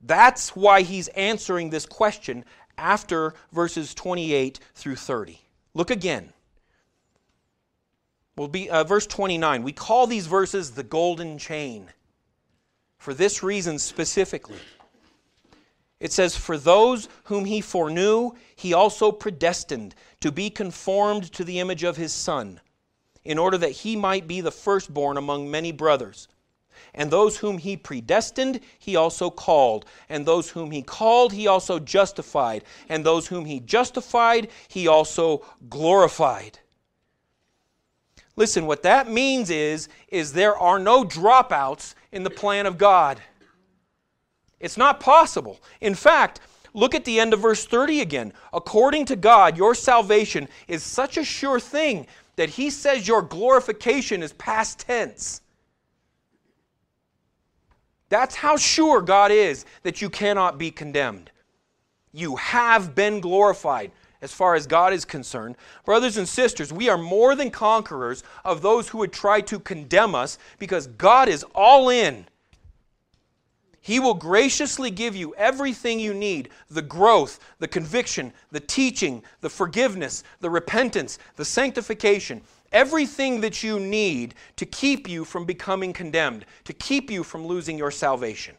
That's 0.00 0.54
why 0.54 0.82
he's 0.82 1.08
answering 1.08 1.70
this 1.70 1.86
question 1.86 2.44
after 2.78 3.34
verses 3.52 3.94
28 3.94 4.60
through 4.74 4.96
30. 4.96 5.40
Look 5.74 5.90
again. 5.90 6.32
Will 8.36 8.48
be 8.48 8.70
uh, 8.70 8.84
verse 8.84 9.06
29. 9.06 9.62
We 9.62 9.72
call 9.72 10.06
these 10.06 10.26
verses 10.26 10.72
the 10.72 10.82
golden 10.82 11.38
chain 11.38 11.88
for 12.96 13.12
this 13.12 13.42
reason 13.42 13.78
specifically. 13.78 14.58
It 16.02 16.10
says, 16.10 16.34
For 16.34 16.58
those 16.58 17.08
whom 17.24 17.44
he 17.44 17.60
foreknew, 17.60 18.32
he 18.56 18.74
also 18.74 19.12
predestined 19.12 19.94
to 20.20 20.32
be 20.32 20.50
conformed 20.50 21.32
to 21.32 21.44
the 21.44 21.60
image 21.60 21.84
of 21.84 21.96
his 21.96 22.12
Son, 22.12 22.60
in 23.24 23.38
order 23.38 23.56
that 23.58 23.70
he 23.70 23.94
might 23.94 24.26
be 24.26 24.40
the 24.40 24.50
firstborn 24.50 25.16
among 25.16 25.48
many 25.48 25.70
brothers. 25.70 26.26
And 26.92 27.08
those 27.08 27.38
whom 27.38 27.56
he 27.56 27.76
predestined, 27.76 28.58
he 28.80 28.96
also 28.96 29.30
called. 29.30 29.84
And 30.08 30.26
those 30.26 30.50
whom 30.50 30.72
he 30.72 30.82
called, 30.82 31.32
he 31.32 31.46
also 31.46 31.78
justified. 31.78 32.64
And 32.88 33.06
those 33.06 33.28
whom 33.28 33.44
he 33.44 33.60
justified, 33.60 34.50
he 34.66 34.88
also 34.88 35.46
glorified. 35.70 36.58
Listen, 38.34 38.66
what 38.66 38.82
that 38.82 39.08
means 39.08 39.50
is, 39.50 39.88
is 40.08 40.32
there 40.32 40.56
are 40.56 40.80
no 40.80 41.04
dropouts 41.04 41.94
in 42.10 42.24
the 42.24 42.30
plan 42.30 42.66
of 42.66 42.76
God. 42.76 43.22
It's 44.62 44.78
not 44.78 45.00
possible. 45.00 45.60
In 45.82 45.94
fact, 45.94 46.40
look 46.72 46.94
at 46.94 47.04
the 47.04 47.20
end 47.20 47.34
of 47.34 47.40
verse 47.40 47.66
30 47.66 48.00
again. 48.00 48.32
According 48.54 49.04
to 49.06 49.16
God, 49.16 49.58
your 49.58 49.74
salvation 49.74 50.48
is 50.68 50.82
such 50.82 51.18
a 51.18 51.24
sure 51.24 51.60
thing 51.60 52.06
that 52.36 52.48
he 52.48 52.70
says 52.70 53.06
your 53.06 53.20
glorification 53.20 54.22
is 54.22 54.32
past 54.32 54.78
tense. 54.78 55.42
That's 58.08 58.36
how 58.36 58.56
sure 58.56 59.02
God 59.02 59.32
is 59.32 59.64
that 59.82 60.00
you 60.00 60.08
cannot 60.08 60.58
be 60.58 60.70
condemned. 60.70 61.30
You 62.12 62.36
have 62.36 62.94
been 62.94 63.20
glorified 63.20 63.90
as 64.20 64.32
far 64.32 64.54
as 64.54 64.66
God 64.66 64.92
is 64.92 65.04
concerned. 65.04 65.56
Brothers 65.84 66.16
and 66.16 66.28
sisters, 66.28 66.72
we 66.72 66.88
are 66.88 66.98
more 66.98 67.34
than 67.34 67.50
conquerors 67.50 68.22
of 68.44 68.62
those 68.62 68.88
who 68.88 68.98
would 68.98 69.12
try 69.12 69.40
to 69.40 69.58
condemn 69.58 70.14
us 70.14 70.38
because 70.58 70.86
God 70.86 71.28
is 71.28 71.44
all 71.54 71.88
in. 71.88 72.26
He 73.82 74.00
will 74.00 74.14
graciously 74.14 74.90
give 74.90 75.14
you 75.14 75.34
everything 75.36 76.00
you 76.00 76.14
need 76.14 76.48
the 76.70 76.82
growth, 76.82 77.38
the 77.58 77.68
conviction, 77.68 78.32
the 78.50 78.60
teaching, 78.60 79.22
the 79.40 79.50
forgiveness, 79.50 80.24
the 80.40 80.50
repentance, 80.50 81.18
the 81.36 81.44
sanctification 81.44 82.40
everything 82.72 83.40
that 83.42 83.62
you 83.62 83.78
need 83.78 84.34
to 84.56 84.66
keep 84.66 85.08
you 85.08 85.24
from 85.24 85.44
becoming 85.44 85.92
condemned, 85.92 86.44
to 86.64 86.72
keep 86.72 87.10
you 87.10 87.22
from 87.22 87.46
losing 87.46 87.78
your 87.78 87.90
salvation. 87.90 88.56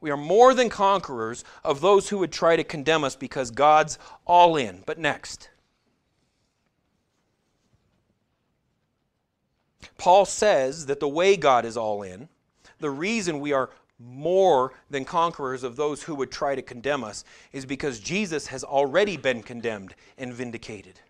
We 0.00 0.10
are 0.10 0.16
more 0.16 0.54
than 0.54 0.68
conquerors 0.68 1.44
of 1.64 1.80
those 1.80 2.08
who 2.08 2.18
would 2.18 2.32
try 2.32 2.56
to 2.56 2.64
condemn 2.64 3.04
us 3.04 3.16
because 3.16 3.50
God's 3.50 3.98
all 4.26 4.56
in. 4.56 4.82
But 4.86 4.98
next. 4.98 5.48
Paul 9.96 10.26
says 10.26 10.86
that 10.86 11.00
the 11.00 11.08
way 11.08 11.36
God 11.36 11.64
is 11.64 11.76
all 11.76 12.02
in, 12.02 12.28
the 12.84 12.90
reason 12.90 13.40
we 13.40 13.54
are 13.54 13.70
more 13.98 14.74
than 14.90 15.06
conquerors 15.06 15.62
of 15.62 15.76
those 15.76 16.02
who 16.02 16.14
would 16.14 16.30
try 16.30 16.54
to 16.54 16.60
condemn 16.60 17.02
us 17.02 17.24
is 17.50 17.64
because 17.64 17.98
Jesus 17.98 18.48
has 18.48 18.62
already 18.62 19.16
been 19.16 19.42
condemned 19.42 19.94
and 20.18 20.34
vindicated. 20.34 21.00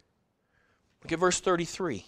Look 1.03 1.11
at 1.11 1.19
verse 1.19 1.41
33. 1.41 2.07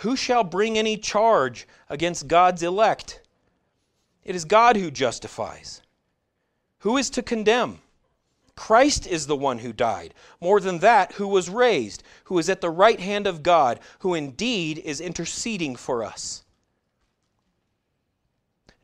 Who 0.00 0.14
shall 0.14 0.44
bring 0.44 0.78
any 0.78 0.96
charge 0.96 1.66
against 1.90 2.28
God's 2.28 2.62
elect? 2.62 3.20
It 4.22 4.36
is 4.36 4.44
God 4.44 4.76
who 4.76 4.92
justifies. 4.92 5.82
Who 6.80 6.96
is 6.96 7.10
to 7.10 7.22
condemn? 7.22 7.80
Christ 8.54 9.08
is 9.08 9.26
the 9.26 9.36
one 9.36 9.58
who 9.58 9.72
died. 9.72 10.14
More 10.40 10.60
than 10.60 10.78
that, 10.78 11.12
who 11.12 11.26
was 11.26 11.50
raised, 11.50 12.04
who 12.24 12.38
is 12.38 12.48
at 12.48 12.60
the 12.60 12.70
right 12.70 13.00
hand 13.00 13.26
of 13.26 13.42
God, 13.42 13.80
who 14.00 14.14
indeed 14.14 14.78
is 14.78 15.00
interceding 15.00 15.74
for 15.74 16.04
us. 16.04 16.44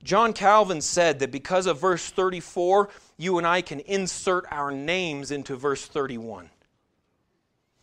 John 0.05 0.33
Calvin 0.33 0.81
said 0.81 1.21
that 1.21 1.31
because 1.31 1.67
of 1.67 1.81
verse 1.81 2.11
34, 2.11 2.89
you 3.17 3.39
and 3.39 3.47
I 3.47 3.63
can 3.63 3.81
insert 3.81 4.45
our 4.51 4.73
names 4.73 5.31
into 5.31 5.57
verse 5.57 5.87
31. 5.87 6.51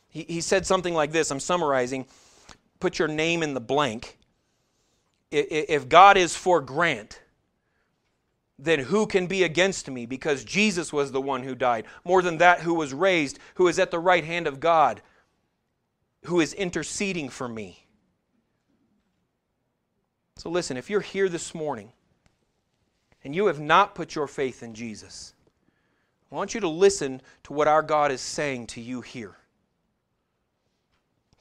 He, 0.09 0.25
he 0.27 0.41
said 0.41 0.65
something 0.65 0.93
like 0.93 1.11
this 1.11 1.31
I'm 1.31 1.39
summarizing 1.39 2.05
put 2.79 2.99
your 2.99 3.07
name 3.07 3.43
in 3.43 3.53
the 3.53 3.59
blank. 3.59 4.17
If 5.31 5.89
God 5.89 6.17
is 6.17 6.35
for 6.35 6.59
Grant, 6.59 7.21
then 8.57 8.79
who 8.79 9.05
can 9.05 9.27
be 9.27 9.43
against 9.43 9.89
me? 9.89 10.05
Because 10.05 10.43
Jesus 10.43 10.91
was 10.91 11.11
the 11.11 11.21
one 11.21 11.43
who 11.43 11.53
died. 11.53 11.85
More 12.03 12.21
than 12.21 12.39
that, 12.39 12.61
who 12.61 12.73
was 12.73 12.93
raised, 12.93 13.37
who 13.55 13.67
is 13.67 13.77
at 13.77 13.91
the 13.91 13.99
right 13.99 14.23
hand 14.23 14.47
of 14.47 14.59
God, 14.59 15.01
who 16.25 16.39
is 16.39 16.53
interceding 16.53 17.29
for 17.29 17.47
me. 17.47 17.85
So 20.37 20.49
listen, 20.49 20.77
if 20.77 20.89
you're 20.89 21.01
here 21.01 21.29
this 21.29 21.53
morning 21.53 21.91
and 23.23 23.35
you 23.35 23.47
have 23.47 23.59
not 23.59 23.95
put 23.95 24.15
your 24.15 24.27
faith 24.27 24.63
in 24.63 24.73
Jesus, 24.73 25.33
I 26.31 26.35
want 26.35 26.53
you 26.53 26.61
to 26.61 26.67
listen 26.67 27.21
to 27.43 27.53
what 27.53 27.67
our 27.67 27.81
God 27.81 28.11
is 28.11 28.21
saying 28.21 28.67
to 28.67 28.81
you 28.81 29.01
here. 29.01 29.35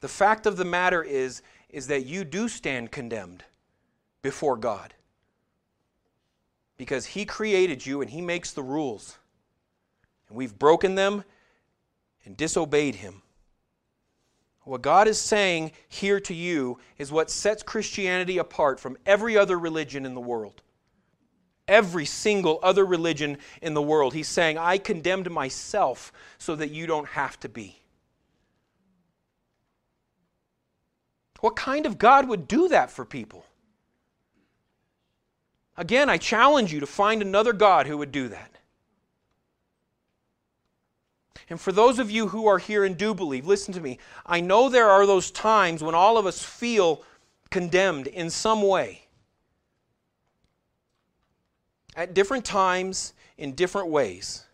The 0.01 0.09
fact 0.09 0.47
of 0.47 0.57
the 0.57 0.64
matter 0.64 1.03
is, 1.03 1.43
is 1.69 1.88
that 1.88 2.07
you 2.07 2.25
do 2.25 2.49
stand 2.49 2.91
condemned 2.91 3.45
before 4.23 4.57
God 4.57 4.95
because 6.77 7.07
He 7.07 7.25
created 7.25 7.85
you 7.85 8.01
and 8.01 8.11
He 8.11 8.21
makes 8.21 8.53
the 8.53 8.62
rules. 8.62 9.19
And 10.29 10.38
we've 10.38 10.59
broken 10.59 10.95
them 10.95 11.25
and 12.25 12.37
disobeyed 12.37 12.97
Him. 12.97 13.23
What 14.62 14.83
God 14.83 15.09
is 15.09 15.19
saying 15.19 15.73
here 15.88 16.21
to 16.21 16.35
you 16.35 16.79
is 16.99 17.11
what 17.11 17.31
sets 17.31 17.62
Christianity 17.62 18.37
apart 18.37 18.79
from 18.79 18.99
every 19.07 19.37
other 19.37 19.59
religion 19.59 20.05
in 20.05 20.14
the 20.14 20.21
world. 20.21 20.61
Every 21.69 22.07
single 22.07 22.59
other 22.63 22.85
religion 22.85 23.39
in 23.63 23.75
the 23.75 23.83
world. 23.83 24.15
He's 24.15 24.27
saying, 24.27 24.59
I 24.59 24.79
condemned 24.79 25.31
myself 25.31 26.13
so 26.39 26.57
that 26.57 26.71
you 26.71 26.87
don't 26.87 27.09
have 27.09 27.39
to 27.41 27.49
be. 27.49 27.79
What 31.41 31.55
kind 31.55 31.87
of 31.87 31.99
God 31.99 32.29
would 32.29 32.49
do 32.49 32.69
that 32.69 32.91
for 32.91 33.05
people? 33.05 33.45
Again, 35.77 36.11
I 36.11 36.17
challenge 36.17 36.73
you 36.73 36.81
to 36.81 36.87
find 36.87 37.23
another 37.23 37.53
God 37.53 37.87
who 37.87 37.99
would 37.99 38.11
do 38.11 38.29
that. 38.29 38.51
And 41.51 41.61
for 41.61 41.73
those 41.73 41.99
of 41.99 42.11
you 42.11 42.29
who 42.29 42.47
are 42.47 42.59
here 42.59 42.85
and 42.85 42.97
do 42.97 43.15
believe, 43.15 43.47
listen 43.47 43.73
to 43.75 43.81
me. 43.81 43.99
I 44.27 44.41
know 44.41 44.69
there 44.69 44.91
are 44.91 45.07
those 45.07 45.31
times 45.31 45.83
when 45.83 45.95
all 45.95 46.19
of 46.19 46.27
us 46.27 46.43
feel 46.43 47.03
condemned 47.51 48.07
in 48.07 48.29
some 48.29 48.63
way. 48.63 49.08
At 51.99 52.15
different 52.15 52.47
times, 52.47 53.13
in 53.37 53.53
different 53.53 53.89
ways. 53.89 54.47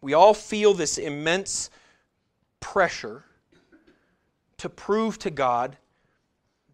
We 0.00 0.12
all 0.12 0.34
feel 0.34 0.74
this 0.74 0.98
immense 0.98 1.70
pressure 2.58 3.22
to 4.58 4.68
prove 4.68 5.20
to 5.20 5.30
God 5.30 5.76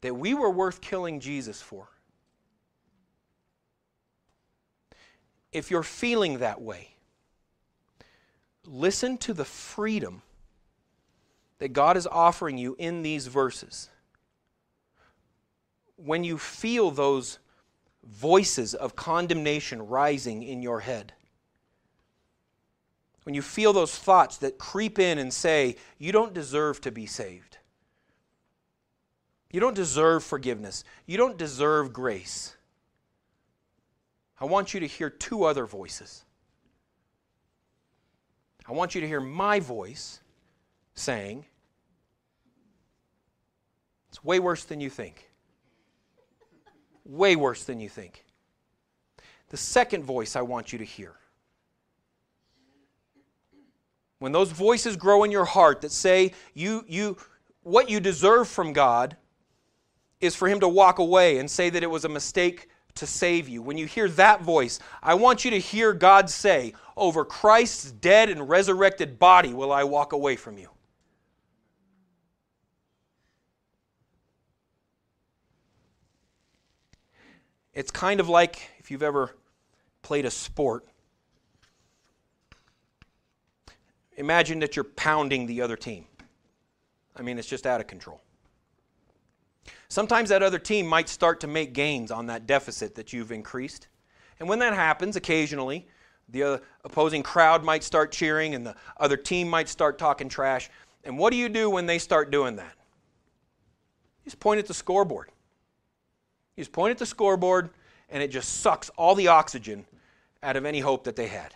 that 0.00 0.14
we 0.16 0.32
were 0.32 0.50
worth 0.50 0.80
killing 0.80 1.20
Jesus 1.20 1.60
for. 1.60 1.90
if 5.52 5.70
you're 5.70 5.82
feeling 5.82 6.38
that 6.38 6.60
way, 6.60 6.90
listen 8.66 9.18
to 9.18 9.34
the 9.34 9.44
freedom 9.44 10.22
that 11.58 11.72
God 11.72 11.96
is 11.96 12.06
offering 12.06 12.56
you 12.56 12.76
in 12.78 13.02
these 13.02 13.26
verses. 13.26 13.88
When 15.96 16.24
you 16.24 16.38
feel 16.38 16.90
those 16.90 17.38
voices 18.04 18.74
of 18.74 18.96
condemnation 18.96 19.86
rising 19.86 20.42
in 20.42 20.62
your 20.62 20.80
head, 20.80 21.12
when 23.24 23.34
you 23.34 23.42
feel 23.42 23.72
those 23.72 23.96
thoughts 23.96 24.38
that 24.38 24.58
creep 24.58 24.98
in 24.98 25.18
and 25.18 25.32
say, 25.32 25.76
You 25.98 26.12
don't 26.12 26.34
deserve 26.34 26.80
to 26.82 26.90
be 26.90 27.06
saved, 27.06 27.58
you 29.50 29.60
don't 29.60 29.74
deserve 29.74 30.24
forgiveness, 30.24 30.84
you 31.06 31.16
don't 31.16 31.36
deserve 31.36 31.92
grace. 31.92 32.56
I 34.40 34.46
want 34.46 34.72
you 34.72 34.80
to 34.80 34.86
hear 34.86 35.10
two 35.10 35.44
other 35.44 35.66
voices. 35.66 36.24
I 38.66 38.72
want 38.72 38.94
you 38.94 39.00
to 39.00 39.06
hear 39.06 39.20
my 39.20 39.60
voice 39.60 40.20
saying, 40.94 41.44
It's 44.08 44.24
way 44.24 44.38
worse 44.38 44.64
than 44.64 44.80
you 44.80 44.88
think. 44.88 45.29
Way 47.10 47.34
worse 47.34 47.64
than 47.64 47.80
you 47.80 47.88
think. 47.88 48.24
The 49.48 49.56
second 49.56 50.04
voice 50.04 50.36
I 50.36 50.42
want 50.42 50.72
you 50.72 50.78
to 50.78 50.84
hear. 50.84 51.14
When 54.20 54.30
those 54.30 54.52
voices 54.52 54.96
grow 54.96 55.24
in 55.24 55.32
your 55.32 55.44
heart 55.44 55.80
that 55.80 55.90
say 55.90 56.32
you, 56.54 56.84
you, 56.86 57.16
what 57.64 57.90
you 57.90 57.98
deserve 57.98 58.46
from 58.46 58.72
God 58.72 59.16
is 60.20 60.36
for 60.36 60.46
Him 60.46 60.60
to 60.60 60.68
walk 60.68 61.00
away 61.00 61.38
and 61.38 61.50
say 61.50 61.68
that 61.68 61.82
it 61.82 61.90
was 61.90 62.04
a 62.04 62.08
mistake 62.08 62.68
to 62.94 63.08
save 63.08 63.48
you. 63.48 63.60
When 63.60 63.76
you 63.76 63.86
hear 63.86 64.08
that 64.10 64.42
voice, 64.42 64.78
I 65.02 65.14
want 65.14 65.44
you 65.44 65.50
to 65.50 65.58
hear 65.58 65.92
God 65.92 66.30
say, 66.30 66.74
Over 66.96 67.24
Christ's 67.24 67.90
dead 67.90 68.28
and 68.28 68.48
resurrected 68.48 69.18
body 69.18 69.52
will 69.52 69.72
I 69.72 69.82
walk 69.82 70.12
away 70.12 70.36
from 70.36 70.58
you. 70.58 70.68
It's 77.74 77.90
kind 77.90 78.20
of 78.20 78.28
like 78.28 78.70
if 78.78 78.90
you've 78.90 79.02
ever 79.02 79.34
played 80.02 80.24
a 80.24 80.30
sport. 80.30 80.86
Imagine 84.16 84.58
that 84.60 84.76
you're 84.76 84.84
pounding 84.84 85.46
the 85.46 85.62
other 85.62 85.76
team. 85.76 86.06
I 87.16 87.22
mean, 87.22 87.38
it's 87.38 87.48
just 87.48 87.66
out 87.66 87.80
of 87.80 87.86
control. 87.86 88.20
Sometimes 89.88 90.28
that 90.28 90.42
other 90.42 90.58
team 90.58 90.86
might 90.86 91.08
start 91.08 91.40
to 91.40 91.46
make 91.46 91.72
gains 91.72 92.10
on 92.10 92.26
that 92.26 92.46
deficit 92.46 92.94
that 92.94 93.12
you've 93.12 93.32
increased. 93.32 93.88
And 94.38 94.48
when 94.48 94.58
that 94.60 94.72
happens, 94.72 95.16
occasionally, 95.16 95.86
the 96.28 96.62
opposing 96.84 97.22
crowd 97.22 97.64
might 97.64 97.82
start 97.82 98.12
cheering 98.12 98.54
and 98.54 98.66
the 98.66 98.74
other 98.98 99.16
team 99.16 99.48
might 99.48 99.68
start 99.68 99.98
talking 99.98 100.28
trash. 100.28 100.70
And 101.04 101.18
what 101.18 101.30
do 101.30 101.36
you 101.36 101.48
do 101.48 101.68
when 101.68 101.86
they 101.86 101.98
start 101.98 102.30
doing 102.30 102.56
that? 102.56 102.74
You 104.20 104.26
just 104.26 104.40
point 104.40 104.58
at 104.58 104.66
the 104.66 104.74
scoreboard. 104.74 105.30
You 106.56 106.62
just 106.62 106.72
point 106.72 106.90
at 106.90 106.98
the 106.98 107.06
scoreboard 107.06 107.70
and 108.10 108.22
it 108.22 108.30
just 108.30 108.60
sucks 108.60 108.90
all 108.90 109.14
the 109.14 109.28
oxygen 109.28 109.86
out 110.42 110.56
of 110.56 110.64
any 110.64 110.80
hope 110.80 111.04
that 111.04 111.16
they 111.16 111.28
had. 111.28 111.54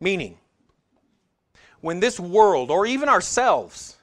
Meaning, 0.00 0.38
when 1.80 2.00
this 2.00 2.18
world, 2.18 2.70
or 2.70 2.86
even 2.86 3.08
ourselves, 3.08 3.96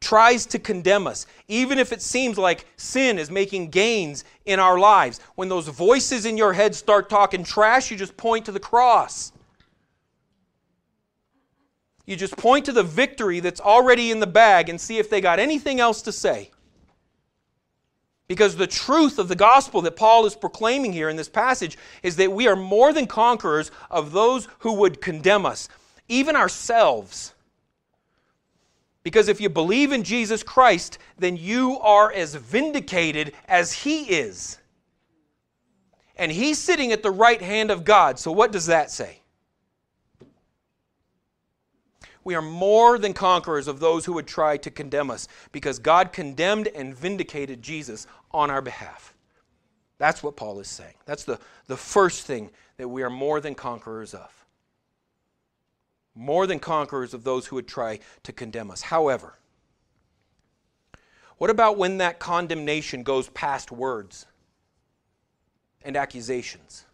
tries 0.00 0.46
to 0.46 0.58
condemn 0.58 1.06
us, 1.06 1.26
even 1.48 1.78
if 1.78 1.92
it 1.92 2.02
seems 2.02 2.38
like 2.38 2.66
sin 2.76 3.18
is 3.18 3.30
making 3.30 3.70
gains 3.70 4.24
in 4.44 4.60
our 4.60 4.78
lives. 4.78 5.20
When 5.34 5.48
those 5.48 5.68
voices 5.68 6.24
in 6.24 6.36
your 6.36 6.52
head 6.52 6.74
start 6.74 7.08
talking 7.08 7.44
trash, 7.44 7.90
you 7.90 7.96
just 7.96 8.16
point 8.16 8.44
to 8.46 8.52
the 8.52 8.60
cross. 8.60 9.32
You 12.04 12.14
just 12.14 12.36
point 12.36 12.64
to 12.66 12.72
the 12.72 12.84
victory 12.84 13.40
that's 13.40 13.60
already 13.60 14.12
in 14.12 14.20
the 14.20 14.26
bag 14.26 14.68
and 14.68 14.80
see 14.80 14.98
if 14.98 15.10
they 15.10 15.20
got 15.20 15.40
anything 15.40 15.80
else 15.80 16.02
to 16.02 16.12
say. 16.12 16.50
Because 18.28 18.56
the 18.56 18.66
truth 18.66 19.18
of 19.18 19.28
the 19.28 19.36
gospel 19.36 19.82
that 19.82 19.96
Paul 19.96 20.26
is 20.26 20.34
proclaiming 20.34 20.92
here 20.92 21.08
in 21.08 21.16
this 21.16 21.28
passage 21.28 21.78
is 22.02 22.16
that 22.16 22.32
we 22.32 22.48
are 22.48 22.56
more 22.56 22.92
than 22.92 23.06
conquerors 23.06 23.70
of 23.90 24.12
those 24.12 24.48
who 24.60 24.74
would 24.74 25.00
condemn 25.00 25.46
us, 25.46 25.68
even 26.08 26.34
ourselves. 26.34 27.34
Because 29.04 29.28
if 29.28 29.40
you 29.40 29.48
believe 29.48 29.92
in 29.92 30.02
Jesus 30.02 30.42
Christ, 30.42 30.98
then 31.16 31.36
you 31.36 31.78
are 31.78 32.12
as 32.12 32.34
vindicated 32.34 33.32
as 33.46 33.72
He 33.72 34.02
is. 34.06 34.58
And 36.16 36.32
He's 36.32 36.58
sitting 36.58 36.90
at 36.90 37.04
the 37.04 37.12
right 37.12 37.40
hand 37.40 37.70
of 37.70 37.84
God. 37.84 38.18
So, 38.18 38.32
what 38.32 38.50
does 38.50 38.66
that 38.66 38.90
say? 38.90 39.20
We 42.26 42.34
are 42.34 42.42
more 42.42 42.98
than 42.98 43.12
conquerors 43.12 43.68
of 43.68 43.78
those 43.78 44.04
who 44.04 44.12
would 44.14 44.26
try 44.26 44.56
to 44.56 44.68
condemn 44.68 45.12
us 45.12 45.28
because 45.52 45.78
God 45.78 46.12
condemned 46.12 46.66
and 46.66 46.92
vindicated 46.92 47.62
Jesus 47.62 48.08
on 48.32 48.50
our 48.50 48.60
behalf. 48.60 49.14
That's 49.98 50.24
what 50.24 50.34
Paul 50.34 50.58
is 50.58 50.66
saying. 50.66 50.94
That's 51.04 51.22
the, 51.22 51.38
the 51.68 51.76
first 51.76 52.26
thing 52.26 52.50
that 52.78 52.88
we 52.88 53.04
are 53.04 53.10
more 53.10 53.40
than 53.40 53.54
conquerors 53.54 54.12
of. 54.12 54.44
More 56.16 56.48
than 56.48 56.58
conquerors 56.58 57.14
of 57.14 57.22
those 57.22 57.46
who 57.46 57.54
would 57.54 57.68
try 57.68 58.00
to 58.24 58.32
condemn 58.32 58.72
us. 58.72 58.82
However, 58.82 59.34
what 61.38 61.48
about 61.48 61.78
when 61.78 61.98
that 61.98 62.18
condemnation 62.18 63.04
goes 63.04 63.28
past 63.28 63.70
words 63.70 64.26
and 65.84 65.96
accusations? 65.96 66.85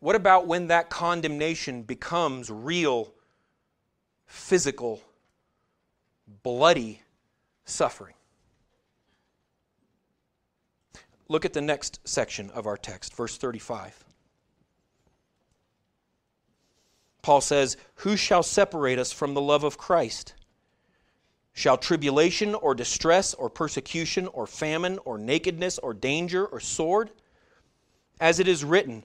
What 0.00 0.14
about 0.14 0.46
when 0.46 0.68
that 0.68 0.90
condemnation 0.90 1.82
becomes 1.82 2.50
real, 2.50 3.12
physical, 4.26 5.00
bloody 6.42 7.02
suffering? 7.64 8.14
Look 11.28 11.44
at 11.44 11.52
the 11.52 11.60
next 11.60 12.00
section 12.04 12.50
of 12.50 12.66
our 12.66 12.76
text, 12.76 13.14
verse 13.14 13.36
35. 13.36 14.04
Paul 17.20 17.40
says, 17.40 17.76
Who 17.96 18.16
shall 18.16 18.42
separate 18.42 18.98
us 18.98 19.12
from 19.12 19.34
the 19.34 19.40
love 19.40 19.64
of 19.64 19.76
Christ? 19.76 20.34
Shall 21.52 21.76
tribulation 21.76 22.54
or 22.54 22.74
distress 22.74 23.34
or 23.34 23.50
persecution 23.50 24.28
or 24.28 24.46
famine 24.46 24.98
or 25.04 25.18
nakedness 25.18 25.78
or 25.80 25.92
danger 25.92 26.46
or 26.46 26.60
sword? 26.60 27.10
As 28.20 28.38
it 28.38 28.48
is 28.48 28.64
written, 28.64 29.04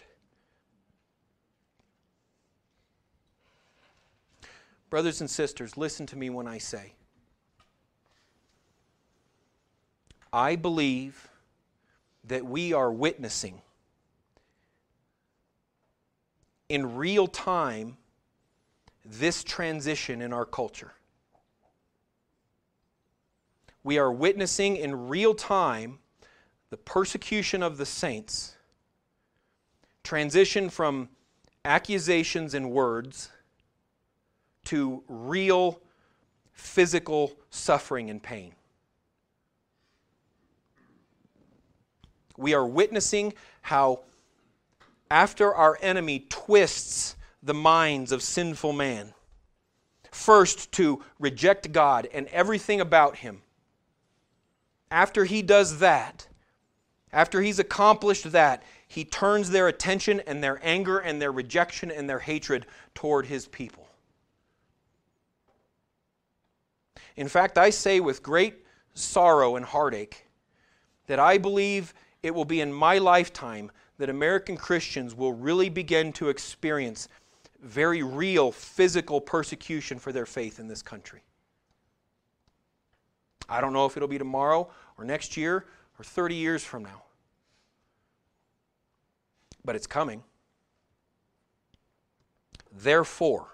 Brothers 4.91 5.21
and 5.21 5.29
sisters, 5.29 5.77
listen 5.77 6.05
to 6.07 6.17
me 6.17 6.29
when 6.29 6.47
I 6.47 6.57
say, 6.57 6.91
I 10.33 10.57
believe 10.57 11.29
that 12.25 12.45
we 12.45 12.73
are 12.73 12.91
witnessing 12.91 13.61
in 16.67 16.97
real 16.97 17.25
time 17.27 17.95
this 19.05 19.45
transition 19.45 20.21
in 20.21 20.33
our 20.33 20.45
culture. 20.45 20.91
We 23.85 23.97
are 23.97 24.11
witnessing 24.11 24.75
in 24.75 25.07
real 25.07 25.33
time 25.33 25.99
the 26.69 26.75
persecution 26.75 27.63
of 27.63 27.77
the 27.77 27.85
saints 27.85 28.55
transition 30.03 30.69
from 30.69 31.07
accusations 31.63 32.53
and 32.53 32.71
words 32.71 33.29
to 34.65 35.03
real 35.07 35.79
physical 36.53 37.33
suffering 37.49 38.09
and 38.09 38.21
pain. 38.21 38.53
We 42.37 42.53
are 42.53 42.65
witnessing 42.65 43.33
how, 43.61 44.01
after 45.09 45.53
our 45.53 45.77
enemy 45.81 46.25
twists 46.29 47.15
the 47.43 47.53
minds 47.53 48.11
of 48.11 48.23
sinful 48.23 48.73
man, 48.73 49.13
first 50.11 50.71
to 50.73 51.03
reject 51.19 51.71
God 51.71 52.07
and 52.13 52.27
everything 52.27 52.81
about 52.81 53.17
Him, 53.17 53.41
after 54.91 55.23
he 55.23 55.41
does 55.41 55.79
that, 55.79 56.27
after 57.13 57.41
he's 57.41 57.59
accomplished 57.59 58.31
that, 58.33 58.63
he 58.87 59.05
turns 59.05 59.49
their 59.49 59.69
attention 59.69 60.19
and 60.27 60.43
their 60.43 60.59
anger 60.61 60.99
and 60.99 61.21
their 61.21 61.31
rejection 61.31 61.89
and 61.89 62.09
their 62.09 62.19
hatred 62.19 62.65
toward 62.93 63.25
his 63.25 63.47
people. 63.47 63.87
In 67.15 67.27
fact, 67.27 67.57
I 67.57 67.69
say 67.69 67.99
with 67.99 68.23
great 68.23 68.65
sorrow 68.93 69.55
and 69.55 69.65
heartache 69.65 70.27
that 71.07 71.19
I 71.19 71.37
believe 71.37 71.93
it 72.23 72.33
will 72.33 72.45
be 72.45 72.61
in 72.61 72.71
my 72.71 72.97
lifetime 72.97 73.71
that 73.97 74.09
American 74.09 74.57
Christians 74.57 75.15
will 75.15 75.33
really 75.33 75.69
begin 75.69 76.13
to 76.13 76.29
experience 76.29 77.07
very 77.61 78.01
real 78.01 78.51
physical 78.51 79.21
persecution 79.21 79.99
for 79.99 80.11
their 80.11 80.25
faith 80.25 80.59
in 80.59 80.67
this 80.67 80.81
country. 80.81 81.21
I 83.47 83.61
don't 83.61 83.73
know 83.73 83.85
if 83.85 83.97
it'll 83.97 84.07
be 84.07 84.17
tomorrow 84.17 84.69
or 84.97 85.03
next 85.03 85.37
year 85.37 85.65
or 85.99 86.03
30 86.03 86.35
years 86.35 86.63
from 86.63 86.83
now. 86.83 87.03
But 89.63 89.75
it's 89.75 89.87
coming. 89.87 90.23
Therefore, 92.71 93.50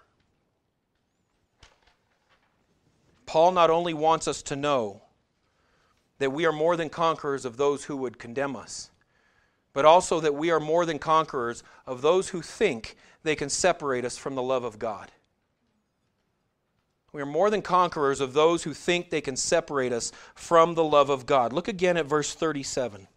Paul 3.27 3.51
not 3.51 3.69
only 3.69 3.93
wants 3.93 4.27
us 4.27 4.41
to 4.43 4.55
know 4.55 5.01
that 6.17 6.31
we 6.31 6.45
are 6.45 6.53
more 6.53 6.75
than 6.75 6.89
conquerors 6.89 7.45
of 7.45 7.57
those 7.57 7.83
who 7.83 7.97
would 7.97 8.17
condemn 8.17 8.55
us, 8.55 8.89
but 9.73 9.85
also 9.85 10.19
that 10.21 10.33
we 10.33 10.49
are 10.49 10.61
more 10.61 10.85
than 10.85 10.97
conquerors 10.97 11.61
of 11.85 12.01
those 12.01 12.29
who 12.29 12.41
think 12.41 12.95
they 13.21 13.35
can 13.35 13.49
separate 13.49 14.05
us 14.05 14.17
from 14.17 14.33
the 14.33 14.41
love 14.41 14.63
of 14.63 14.79
God. 14.79 15.11
We 17.11 17.21
are 17.21 17.27
more 17.27 17.49
than 17.49 17.61
conquerors 17.61 18.21
of 18.21 18.33
those 18.33 18.63
who 18.63 18.73
think 18.73 19.09
they 19.09 19.21
can 19.21 19.35
separate 19.35 19.91
us 19.91 20.11
from 20.33 20.73
the 20.73 20.83
love 20.83 21.09
of 21.09 21.25
God. 21.25 21.51
Look 21.51 21.67
again 21.67 21.97
at 21.97 22.05
verse 22.05 22.33
37. 22.33 23.07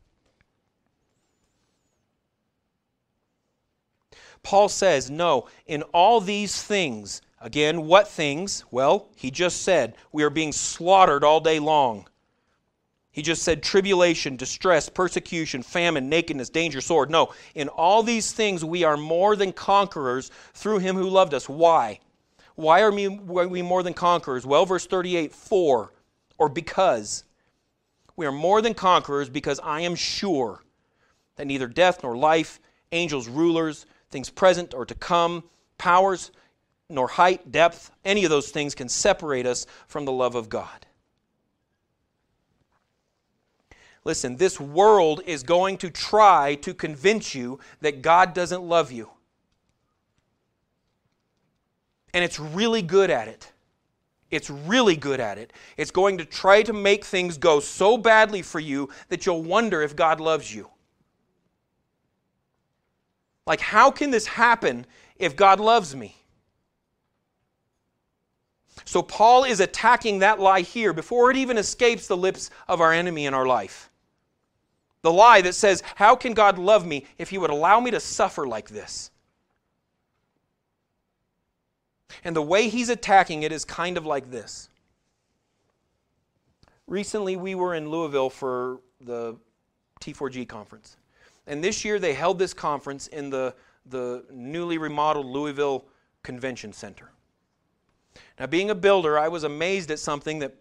Paul 4.42 4.68
says, 4.68 5.10
No, 5.10 5.48
in 5.66 5.82
all 5.94 6.20
these 6.20 6.62
things, 6.62 7.22
Again, 7.40 7.86
what 7.86 8.06
things? 8.06 8.64
Well, 8.70 9.08
he 9.16 9.30
just 9.30 9.62
said, 9.62 9.94
we 10.12 10.22
are 10.22 10.30
being 10.30 10.52
slaughtered 10.52 11.24
all 11.24 11.40
day 11.40 11.58
long. 11.58 12.06
He 13.12 13.22
just 13.22 13.42
said 13.42 13.62
tribulation, 13.62 14.36
distress, 14.36 14.88
persecution, 14.88 15.62
famine, 15.62 16.08
nakedness, 16.08 16.50
danger, 16.50 16.80
sword. 16.80 17.10
No, 17.10 17.32
in 17.54 17.68
all 17.68 18.02
these 18.02 18.32
things 18.32 18.64
we 18.64 18.84
are 18.84 18.96
more 18.96 19.34
than 19.36 19.52
conquerors 19.52 20.30
through 20.54 20.78
him 20.78 20.96
who 20.96 21.08
loved 21.08 21.34
us. 21.34 21.48
Why? 21.48 21.98
Why 22.54 22.82
are 22.82 22.92
we 22.92 23.62
more 23.62 23.82
than 23.82 23.94
conquerors? 23.94 24.46
Well, 24.46 24.66
verse 24.66 24.86
38 24.86 25.34
for, 25.34 25.92
or 26.38 26.48
because. 26.48 27.24
We 28.16 28.26
are 28.26 28.32
more 28.32 28.60
than 28.60 28.74
conquerors 28.74 29.30
because 29.30 29.58
I 29.60 29.80
am 29.80 29.94
sure 29.94 30.62
that 31.36 31.46
neither 31.46 31.66
death 31.66 32.02
nor 32.02 32.16
life, 32.16 32.60
angels, 32.92 33.28
rulers, 33.28 33.86
things 34.10 34.28
present 34.28 34.74
or 34.74 34.84
to 34.84 34.94
come, 34.94 35.42
powers, 35.78 36.30
nor 36.90 37.08
height, 37.08 37.50
depth, 37.52 37.90
any 38.04 38.24
of 38.24 38.30
those 38.30 38.50
things 38.50 38.74
can 38.74 38.88
separate 38.88 39.46
us 39.46 39.66
from 39.86 40.04
the 40.04 40.12
love 40.12 40.34
of 40.34 40.48
God. 40.48 40.86
Listen, 44.04 44.36
this 44.36 44.58
world 44.58 45.20
is 45.26 45.42
going 45.42 45.76
to 45.78 45.90
try 45.90 46.54
to 46.56 46.72
convince 46.72 47.34
you 47.34 47.60
that 47.80 48.02
God 48.02 48.32
doesn't 48.32 48.62
love 48.62 48.90
you. 48.90 49.10
And 52.14 52.24
it's 52.24 52.40
really 52.40 52.82
good 52.82 53.10
at 53.10 53.28
it. 53.28 53.52
It's 54.30 54.48
really 54.48 54.96
good 54.96 55.20
at 55.20 55.38
it. 55.38 55.52
It's 55.76 55.90
going 55.90 56.18
to 56.18 56.24
try 56.24 56.62
to 56.62 56.72
make 56.72 57.04
things 57.04 57.36
go 57.36 57.60
so 57.60 57.98
badly 57.98 58.42
for 58.42 58.60
you 58.60 58.88
that 59.08 59.26
you'll 59.26 59.42
wonder 59.42 59.82
if 59.82 59.96
God 59.96 60.20
loves 60.20 60.54
you. 60.54 60.68
Like, 63.46 63.60
how 63.60 63.90
can 63.90 64.10
this 64.10 64.26
happen 64.26 64.86
if 65.16 65.34
God 65.34 65.58
loves 65.58 65.94
me? 65.94 66.19
So 68.90 69.02
Paul 69.02 69.44
is 69.44 69.60
attacking 69.60 70.18
that 70.18 70.40
lie 70.40 70.62
here 70.62 70.92
before 70.92 71.30
it 71.30 71.36
even 71.36 71.56
escapes 71.58 72.08
the 72.08 72.16
lips 72.16 72.50
of 72.66 72.80
our 72.80 72.92
enemy 72.92 73.26
in 73.26 73.34
our 73.34 73.46
life. 73.46 73.88
The 75.02 75.12
lie 75.12 75.42
that 75.42 75.54
says, 75.54 75.84
How 75.94 76.16
can 76.16 76.34
God 76.34 76.58
love 76.58 76.84
me 76.84 77.06
if 77.16 77.30
He 77.30 77.38
would 77.38 77.50
allow 77.50 77.78
me 77.78 77.92
to 77.92 78.00
suffer 78.00 78.48
like 78.48 78.68
this? 78.68 79.12
And 82.24 82.34
the 82.34 82.42
way 82.42 82.68
he's 82.68 82.88
attacking 82.88 83.44
it 83.44 83.52
is 83.52 83.64
kind 83.64 83.96
of 83.96 84.06
like 84.06 84.32
this 84.32 84.68
recently 86.88 87.36
we 87.36 87.54
were 87.54 87.76
in 87.76 87.88
Louisville 87.88 88.28
for 88.28 88.80
the 89.00 89.36
T4G 90.00 90.48
conference. 90.48 90.96
And 91.46 91.62
this 91.62 91.84
year 91.84 92.00
they 92.00 92.12
held 92.12 92.40
this 92.40 92.52
conference 92.52 93.06
in 93.06 93.30
the, 93.30 93.54
the 93.86 94.24
newly 94.32 94.78
remodeled 94.78 95.26
Louisville 95.26 95.84
Convention 96.24 96.72
Center. 96.72 97.12
Now, 98.38 98.46
being 98.46 98.70
a 98.70 98.74
builder, 98.74 99.18
I 99.18 99.28
was 99.28 99.44
amazed 99.44 99.90
at 99.90 99.98
something 99.98 100.38
that 100.40 100.54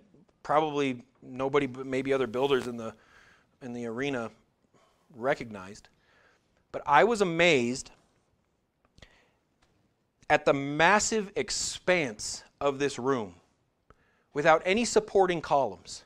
probably 0.44 1.04
nobody 1.22 1.66
but 1.66 1.86
maybe 1.86 2.14
other 2.14 2.28
builders 2.28 2.68
in 2.68 2.78
the, 2.78 2.94
in 3.62 3.74
the 3.74 3.86
arena 3.86 4.32
recognized. 5.16 5.90
But 6.72 6.82
I 6.86 7.04
was 7.04 7.22
amazed 7.22 7.92
at 10.30 10.46
the 10.46 10.54
massive 10.54 11.32
expanse 11.36 12.44
of 12.62 12.80
this 12.80 13.00
room 13.00 13.36
without 14.34 14.62
any 14.66 14.86
supporting 14.86 15.42
columns. 15.42 16.04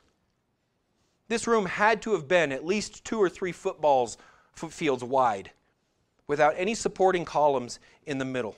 This 1.27 1.47
room 1.47 1.65
had 1.65 2.01
to 2.03 2.13
have 2.13 2.27
been 2.27 2.51
at 2.51 2.65
least 2.65 3.03
two 3.03 3.21
or 3.21 3.29
three 3.29 3.51
footballs 3.51 4.17
fields 4.55 5.03
wide 5.03 5.51
without 6.27 6.53
any 6.57 6.75
supporting 6.75 7.25
columns 7.25 7.79
in 8.05 8.17
the 8.17 8.25
middle. 8.25 8.55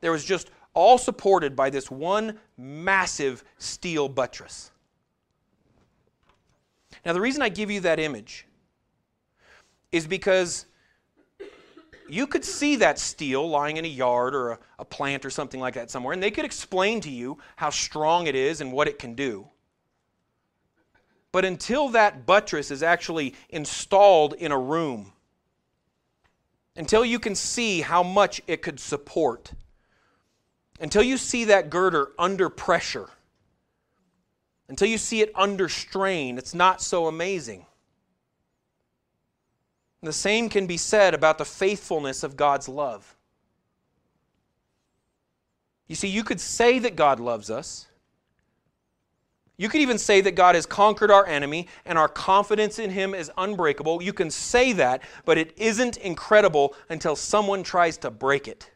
There 0.00 0.12
was 0.12 0.24
just 0.24 0.50
all 0.74 0.98
supported 0.98 1.56
by 1.56 1.70
this 1.70 1.90
one 1.90 2.38
massive 2.56 3.44
steel 3.58 4.08
buttress. 4.08 4.70
Now, 7.04 7.12
the 7.12 7.20
reason 7.20 7.42
I 7.42 7.48
give 7.48 7.70
you 7.70 7.80
that 7.80 8.00
image 8.00 8.46
is 9.92 10.06
because 10.06 10.66
you 12.08 12.26
could 12.26 12.44
see 12.44 12.76
that 12.76 12.98
steel 12.98 13.48
lying 13.48 13.76
in 13.76 13.84
a 13.84 13.88
yard 13.88 14.34
or 14.34 14.50
a, 14.52 14.58
a, 14.80 14.84
plant 14.84 15.24
or 15.24 15.30
something 15.30 15.60
like 15.60 15.74
that 15.74 15.90
somewhere, 15.90 16.12
and 16.12 16.22
they 16.22 16.30
could 16.30 16.44
explain 16.44 17.00
to 17.00 17.10
you 17.10 17.38
how 17.56 17.70
strong 17.70 18.26
it 18.26 18.34
is 18.34 18.60
and 18.60 18.72
what 18.72 18.88
it 18.88 18.98
can 18.98 19.14
do. 19.14 19.48
But 21.32 21.44
until 21.44 21.88
that 21.90 22.26
buttress 22.26 22.70
is 22.70 22.82
actually 22.82 23.34
installed 23.48 24.34
in 24.34 24.52
a 24.52 24.58
room, 24.58 25.12
until 26.76 27.04
you 27.04 27.18
can 27.18 27.34
see 27.34 27.80
how 27.80 28.02
much 28.02 28.40
it 28.46 28.62
could 28.62 28.78
support, 28.78 29.52
until 30.80 31.02
you 31.02 31.16
see 31.16 31.44
that 31.44 31.70
girder 31.70 32.12
under 32.18 32.48
pressure, 32.48 33.08
until 34.68 34.88
you 34.88 34.98
see 34.98 35.20
it 35.20 35.30
under 35.34 35.68
strain, 35.68 36.38
it's 36.38 36.54
not 36.54 36.80
so 36.80 37.06
amazing. 37.06 37.66
The 40.02 40.12
same 40.12 40.48
can 40.48 40.66
be 40.66 40.76
said 40.76 41.14
about 41.14 41.38
the 41.38 41.44
faithfulness 41.44 42.22
of 42.22 42.36
God's 42.36 42.68
love. 42.68 43.16
You 45.86 45.94
see, 45.94 46.08
you 46.08 46.24
could 46.24 46.40
say 46.40 46.78
that 46.78 46.96
God 46.96 47.20
loves 47.20 47.50
us. 47.50 47.86
You 49.56 49.68
could 49.68 49.80
even 49.80 49.98
say 49.98 50.20
that 50.22 50.34
God 50.34 50.56
has 50.56 50.66
conquered 50.66 51.10
our 51.10 51.26
enemy 51.26 51.68
and 51.84 51.96
our 51.96 52.08
confidence 52.08 52.78
in 52.78 52.90
Him 52.90 53.14
is 53.14 53.30
unbreakable. 53.38 54.02
You 54.02 54.12
can 54.12 54.30
say 54.30 54.72
that, 54.72 55.02
but 55.24 55.38
it 55.38 55.54
isn't 55.56 55.96
incredible 55.98 56.74
until 56.88 57.14
someone 57.14 57.62
tries 57.62 57.96
to 57.98 58.10
break 58.10 58.48
it. 58.48 58.70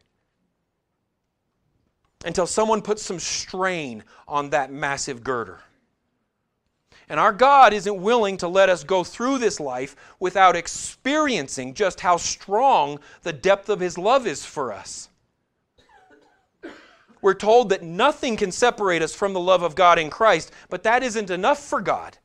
Until 2.25 2.47
someone 2.47 2.83
puts 2.83 3.03
some 3.03 3.19
strain 3.19 4.03
on 4.27 4.51
that 4.51 4.73
massive 4.73 5.23
girder. 5.23 5.61
And 7.09 7.19
our 7.19 7.33
God 7.33 7.73
isn't 7.73 8.03
willing 8.03 8.37
to 8.39 8.49
let 8.49 8.69
us 8.69 8.85
go 8.85 9.03
through 9.03 9.39
this 9.39 9.61
life 9.61 9.97
without 10.21 10.57
experiencing 10.57 11.75
just 11.75 12.01
how 12.01 12.17
strong 12.19 12.99
the 13.23 13.33
depth 13.33 13.69
of 13.69 13.81
His 13.81 13.97
love 13.97 14.27
is 14.27 14.45
for 14.45 14.73
us. 14.73 15.09
We're 17.23 17.35
told 17.35 17.71
that 17.71 17.83
nothing 17.83 18.37
can 18.37 18.53
separate 18.53 19.03
us 19.03 19.15
from 19.15 19.33
the 19.33 19.41
love 19.41 19.63
of 19.63 19.75
God 19.75 19.99
in 19.99 20.11
Christ, 20.11 20.53
but 20.69 20.83
that 20.85 21.03
isn't 21.03 21.31
enough 21.31 21.59
for 21.59 21.81
God. 21.81 22.19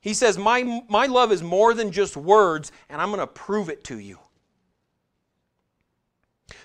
He 0.00 0.14
says, 0.14 0.38
My, 0.38 0.82
my 0.88 1.06
love 1.06 1.32
is 1.32 1.42
more 1.42 1.74
than 1.74 1.90
just 1.90 2.16
words, 2.16 2.70
and 2.88 3.00
I'm 3.00 3.08
going 3.08 3.20
to 3.20 3.26
prove 3.26 3.68
it 3.68 3.82
to 3.84 3.98
you. 3.98 4.18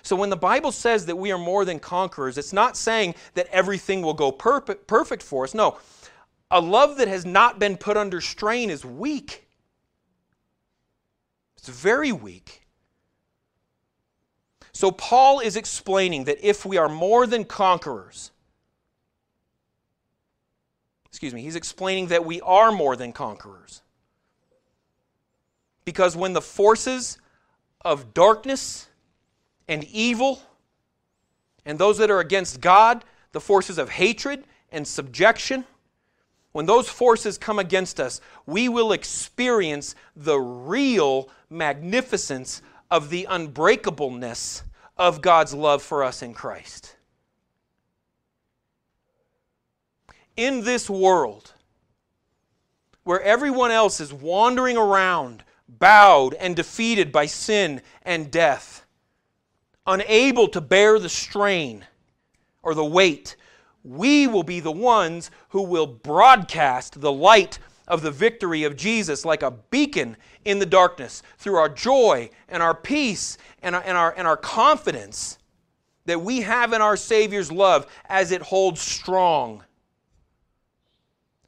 So 0.04 0.16
when 0.16 0.28
the 0.28 0.36
Bible 0.36 0.70
says 0.70 1.06
that 1.06 1.16
we 1.16 1.32
are 1.32 1.38
more 1.38 1.64
than 1.64 1.80
conquerors, 1.80 2.36
it's 2.36 2.52
not 2.52 2.76
saying 2.76 3.14
that 3.32 3.46
everything 3.50 4.02
will 4.02 4.12
go 4.12 4.30
perfect, 4.30 4.86
perfect 4.86 5.22
for 5.22 5.44
us. 5.44 5.54
No, 5.54 5.78
a 6.50 6.60
love 6.60 6.98
that 6.98 7.08
has 7.08 7.24
not 7.24 7.58
been 7.58 7.78
put 7.78 7.96
under 7.96 8.20
strain 8.20 8.68
is 8.68 8.84
weak. 8.84 9.48
It's 11.56 11.70
very 11.70 12.12
weak. 12.12 12.66
So, 14.72 14.90
Paul 14.90 15.40
is 15.40 15.56
explaining 15.56 16.24
that 16.24 16.46
if 16.46 16.66
we 16.66 16.76
are 16.76 16.88
more 16.88 17.26
than 17.26 17.44
conquerors, 17.44 18.30
excuse 21.06 21.32
me, 21.32 21.40
he's 21.40 21.56
explaining 21.56 22.08
that 22.08 22.26
we 22.26 22.42
are 22.42 22.70
more 22.70 22.94
than 22.94 23.12
conquerors. 23.12 23.80
Because 25.86 26.14
when 26.14 26.34
the 26.34 26.42
forces 26.42 27.16
of 27.82 28.12
darkness 28.12 28.88
and 29.68 29.84
evil 29.84 30.42
and 31.66 31.78
those 31.78 31.98
that 31.98 32.10
are 32.10 32.20
against 32.20 32.60
God, 32.60 33.04
the 33.32 33.40
forces 33.40 33.78
of 33.78 33.90
hatred 33.90 34.44
and 34.70 34.86
subjection, 34.86 35.64
when 36.52 36.66
those 36.66 36.88
forces 36.88 37.36
come 37.36 37.58
against 37.58 37.98
us, 37.98 38.20
we 38.46 38.68
will 38.68 38.92
experience 38.92 39.94
the 40.14 40.38
real 40.38 41.28
magnificence 41.50 42.62
of 42.90 43.10
the 43.10 43.26
unbreakableness 43.28 44.62
of 44.96 45.20
God's 45.20 45.52
love 45.52 45.82
for 45.82 46.04
us 46.04 46.22
in 46.22 46.32
Christ. 46.32 46.94
In 50.36 50.62
this 50.64 50.88
world, 50.88 51.52
where 53.02 53.20
everyone 53.20 53.70
else 53.70 54.00
is 54.00 54.12
wandering 54.12 54.76
around, 54.76 55.44
bowed 55.68 56.34
and 56.34 56.54
defeated 56.54 57.10
by 57.10 57.26
sin 57.26 57.82
and 58.02 58.30
death, 58.30 58.83
unable 59.86 60.48
to 60.48 60.60
bear 60.60 60.98
the 60.98 61.08
strain 61.08 61.84
or 62.62 62.74
the 62.74 62.84
weight 62.84 63.36
we 63.84 64.26
will 64.26 64.42
be 64.42 64.60
the 64.60 64.72
ones 64.72 65.30
who 65.50 65.62
will 65.62 65.86
broadcast 65.86 67.00
the 67.00 67.12
light 67.12 67.58
of 67.86 68.00
the 68.00 68.10
victory 68.10 68.64
of 68.64 68.76
Jesus 68.76 69.26
like 69.26 69.42
a 69.42 69.50
beacon 69.50 70.16
in 70.44 70.58
the 70.58 70.66
darkness 70.66 71.22
through 71.36 71.56
our 71.56 71.68
joy 71.68 72.30
and 72.48 72.62
our 72.62 72.74
peace 72.74 73.36
and 73.62 73.76
our, 73.76 73.82
and 73.82 73.96
our, 73.96 74.14
and 74.16 74.26
our 74.26 74.38
confidence 74.38 75.38
that 76.06 76.20
we 76.20 76.40
have 76.40 76.72
in 76.72 76.80
our 76.80 76.96
Savior's 76.96 77.52
love 77.52 77.86
as 78.06 78.32
it 78.32 78.40
holds 78.40 78.80
strong 78.80 79.62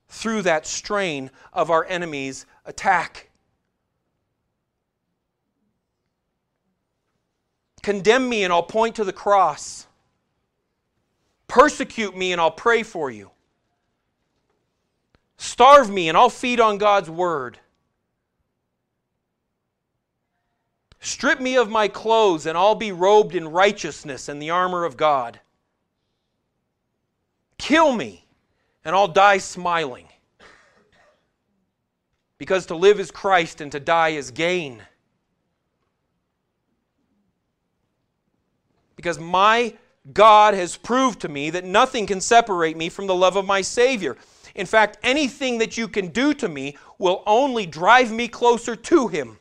through 0.09 0.43
that 0.43 0.67
strain 0.67 1.31
of 1.55 1.71
our 1.71 1.87
enemy's 1.87 2.45
attack. 2.67 3.26
Condemn 7.87 8.29
me 8.29 8.43
and 8.43 8.53
I'll 8.53 8.65
point 8.65 8.97
to 8.97 9.05
the 9.05 9.13
cross. 9.13 9.87
Persecute 11.47 12.17
me 12.17 12.33
and 12.33 12.41
I'll 12.41 12.51
pray 12.51 12.83
for 12.83 13.13
you. 13.13 13.31
Starve 15.37 15.89
me 15.89 16.09
and 16.09 16.19
I'll 16.19 16.29
feed 16.29 16.59
on 16.59 16.79
God's 16.79 17.09
word. 17.09 17.61
Strip 20.99 21.41
me 21.41 21.57
of 21.57 21.71
my 21.71 21.87
clothes 21.87 22.45
and 22.45 22.59
I'll 22.59 22.75
be 22.75 22.91
robed 22.91 23.37
in 23.37 23.47
righteousness 23.47 24.29
and 24.29 24.43
the 24.43 24.51
armor 24.51 24.85
of 24.85 24.97
God. 24.97 25.39
Kill 27.57 27.93
me 27.93 28.27
and 28.85 28.97
I'll 28.97 29.07
die 29.07 29.39
smiling. 29.39 30.09
Because 32.37 32.67
to 32.67 32.75
live 32.75 32.99
is 32.99 33.13
Christ 33.13 33.61
and 33.61 33.71
to 33.71 33.79
die 33.79 34.09
is 34.09 34.33
gain. 34.33 34.83
Because 38.97 39.19
my 39.19 39.75
God 40.13 40.55
has 40.55 40.77
proved 40.77 41.21
to 41.21 41.29
me 41.29 41.51
that 41.51 41.65
nothing 41.65 42.07
can 42.07 42.21
separate 42.21 42.77
me 42.77 42.89
from 42.89 43.07
the 43.07 43.15
love 43.15 43.37
of 43.37 43.45
my 43.45 43.61
Savior. 43.61 44.17
In 44.55 44.67
fact, 44.67 44.99
anything 45.03 45.59
that 45.59 45.77
you 45.77 45.87
can 45.87 46.09
do 46.09 46.33
to 46.35 46.49
me 46.49 46.77
will 46.99 47.23
only 47.27 47.67
drive 47.67 48.11
me 48.11 48.27
closer 48.27 48.75
to 48.75 49.09
Him. 49.09 49.39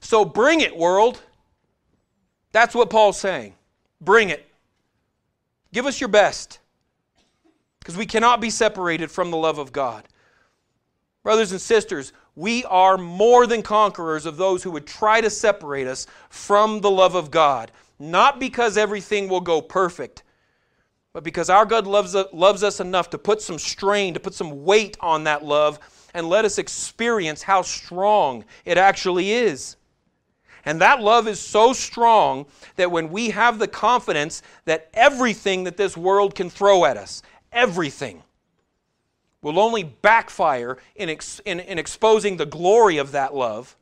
So 0.00 0.24
bring 0.24 0.60
it, 0.60 0.76
world. 0.76 1.22
That's 2.52 2.74
what 2.74 2.90
Paul's 2.90 3.18
saying. 3.18 3.54
Bring 4.00 4.30
it. 4.30 4.46
Give 5.72 5.86
us 5.86 6.00
your 6.00 6.08
best. 6.08 6.58
Because 7.78 7.96
we 7.96 8.06
cannot 8.06 8.40
be 8.40 8.50
separated 8.50 9.10
from 9.10 9.30
the 9.30 9.36
love 9.36 9.58
of 9.58 9.72
God. 9.72 10.06
Brothers 11.22 11.52
and 11.52 11.60
sisters, 11.60 12.12
we 12.40 12.64
are 12.64 12.96
more 12.96 13.46
than 13.46 13.60
conquerors 13.60 14.24
of 14.24 14.38
those 14.38 14.62
who 14.62 14.70
would 14.70 14.86
try 14.86 15.20
to 15.20 15.28
separate 15.28 15.86
us 15.86 16.06
from 16.30 16.80
the 16.80 16.90
love 16.90 17.14
of 17.14 17.30
God. 17.30 17.70
Not 17.98 18.40
because 18.40 18.78
everything 18.78 19.28
will 19.28 19.42
go 19.42 19.60
perfect, 19.60 20.22
but 21.12 21.22
because 21.22 21.50
our 21.50 21.66
God 21.66 21.86
loves, 21.86 22.16
loves 22.32 22.62
us 22.62 22.80
enough 22.80 23.10
to 23.10 23.18
put 23.18 23.42
some 23.42 23.58
strain, 23.58 24.14
to 24.14 24.20
put 24.20 24.32
some 24.32 24.64
weight 24.64 24.96
on 25.00 25.24
that 25.24 25.44
love, 25.44 25.78
and 26.14 26.30
let 26.30 26.46
us 26.46 26.56
experience 26.56 27.42
how 27.42 27.60
strong 27.60 28.46
it 28.64 28.78
actually 28.78 29.32
is. 29.32 29.76
And 30.64 30.80
that 30.80 31.02
love 31.02 31.28
is 31.28 31.40
so 31.40 31.74
strong 31.74 32.46
that 32.76 32.90
when 32.90 33.10
we 33.10 33.28
have 33.30 33.58
the 33.58 33.68
confidence 33.68 34.40
that 34.64 34.88
everything 34.94 35.64
that 35.64 35.76
this 35.76 35.94
world 35.94 36.34
can 36.34 36.48
throw 36.48 36.86
at 36.86 36.96
us, 36.96 37.22
everything, 37.52 38.22
will 39.42 39.58
only 39.58 39.82
backfire 39.82 40.78
in, 40.94 41.08
ex, 41.08 41.40
in, 41.44 41.60
in 41.60 41.78
exposing 41.78 42.36
the 42.36 42.46
glory 42.46 42.98
of 42.98 43.12
that 43.12 43.34
love. 43.34 43.76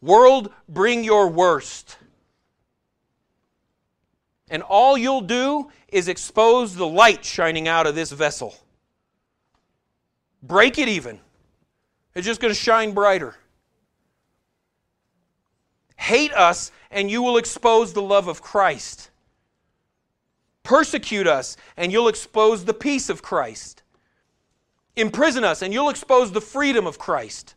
World, 0.00 0.52
bring 0.68 1.02
your 1.02 1.28
worst. 1.28 1.96
And 4.50 4.62
all 4.62 4.96
you'll 4.96 5.22
do 5.22 5.70
is 5.88 6.08
expose 6.08 6.74
the 6.74 6.86
light 6.86 7.24
shining 7.24 7.66
out 7.66 7.86
of 7.86 7.94
this 7.94 8.12
vessel. 8.12 8.54
Break 10.42 10.78
it 10.78 10.88
even. 10.88 11.18
It's 12.14 12.26
just 12.26 12.40
going 12.40 12.52
to 12.52 12.58
shine 12.58 12.92
brighter. 12.92 13.34
Hate 15.96 16.32
us, 16.34 16.70
and 16.90 17.10
you 17.10 17.22
will 17.22 17.38
expose 17.38 17.92
the 17.92 18.02
love 18.02 18.28
of 18.28 18.42
Christ. 18.42 19.10
Persecute 20.64 21.26
us, 21.26 21.56
and 21.76 21.92
you'll 21.92 22.08
expose 22.08 22.64
the 22.64 22.74
peace 22.74 23.08
of 23.10 23.22
Christ. 23.22 23.82
Imprison 24.96 25.44
us, 25.44 25.62
and 25.62 25.72
you'll 25.72 25.90
expose 25.90 26.32
the 26.32 26.40
freedom 26.40 26.86
of 26.86 26.98
Christ. 26.98 27.54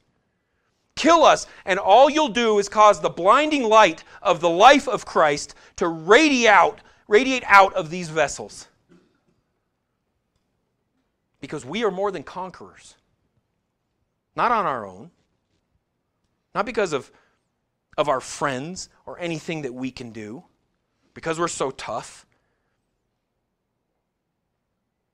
Kill 0.95 1.23
us, 1.23 1.47
and 1.65 1.79
all 1.79 2.09
you'll 2.09 2.27
do 2.27 2.59
is 2.59 2.67
cause 2.67 2.99
the 2.99 3.09
blinding 3.09 3.63
light 3.63 4.03
of 4.21 4.41
the 4.41 4.49
life 4.49 4.87
of 4.87 5.05
Christ 5.05 5.55
to 5.77 5.87
radiate 5.87 6.47
out, 6.47 6.81
radiate 7.07 7.43
out 7.45 7.73
of 7.75 7.89
these 7.89 8.09
vessels. 8.09 8.67
Because 11.39 11.63
we 11.63 11.85
are 11.85 11.91
more 11.91 12.11
than 12.11 12.23
conquerors. 12.23 12.95
Not 14.35 14.51
on 14.51 14.65
our 14.65 14.85
own. 14.85 15.11
Not 16.53 16.65
because 16.65 16.91
of, 16.91 17.09
of 17.97 18.09
our 18.09 18.19
friends 18.19 18.89
or 19.05 19.17
anything 19.19 19.61
that 19.61 19.73
we 19.73 19.91
can 19.91 20.11
do, 20.11 20.43
because 21.13 21.39
we're 21.39 21.47
so 21.47 21.71
tough 21.71 22.26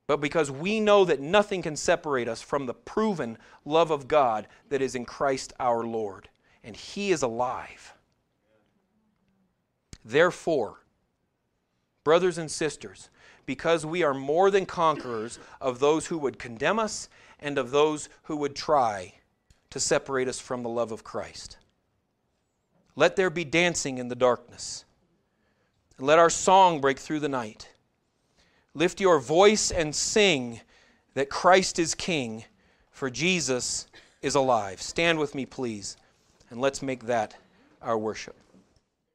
but 0.06 0.20
because 0.20 0.50
we 0.50 0.80
know 0.80 1.04
that 1.04 1.20
nothing 1.20 1.62
can 1.62 1.76
separate 1.76 2.28
us 2.28 2.42
from 2.42 2.66
the 2.66 2.74
proven 2.74 3.38
love 3.64 3.90
of 3.90 4.08
God 4.08 4.46
that 4.68 4.82
is 4.82 4.94
in 4.94 5.04
Christ 5.04 5.52
our 5.58 5.82
Lord, 5.82 6.28
and 6.62 6.76
He 6.76 7.10
is 7.10 7.22
alive. 7.22 7.94
Therefore, 10.04 10.80
brothers 12.02 12.36
and 12.36 12.50
sisters, 12.50 13.08
because 13.46 13.86
we 13.86 14.02
are 14.02 14.14
more 14.14 14.50
than 14.50 14.66
conquerors 14.66 15.38
of 15.60 15.78
those 15.78 16.06
who 16.06 16.18
would 16.18 16.38
condemn 16.38 16.78
us 16.78 17.08
and 17.40 17.58
of 17.58 17.70
those 17.70 18.08
who 18.24 18.36
would 18.36 18.54
try 18.54 19.14
to 19.70 19.80
separate 19.80 20.28
us 20.28 20.38
from 20.38 20.62
the 20.62 20.68
love 20.68 20.92
of 20.92 21.04
Christ. 21.04 21.56
Let 22.96 23.16
there 23.16 23.30
be 23.30 23.44
dancing 23.44 23.98
in 23.98 24.08
the 24.08 24.14
darkness. 24.14 24.84
Let 25.98 26.18
our 26.18 26.30
song 26.30 26.80
break 26.80 26.98
through 26.98 27.20
the 27.20 27.28
night. 27.28 27.70
Lift 28.74 29.00
your 29.00 29.20
voice 29.20 29.70
and 29.70 29.94
sing 29.94 30.60
that 31.14 31.30
Christ 31.30 31.78
is 31.78 31.94
King, 31.94 32.44
for 32.90 33.08
Jesus 33.08 33.86
is 34.20 34.34
alive. 34.34 34.82
Stand 34.82 35.18
with 35.18 35.34
me, 35.34 35.46
please, 35.46 35.96
and 36.50 36.60
let's 36.60 36.82
make 36.82 37.04
that 37.04 37.36
our 37.80 37.96
worship. 37.96 38.36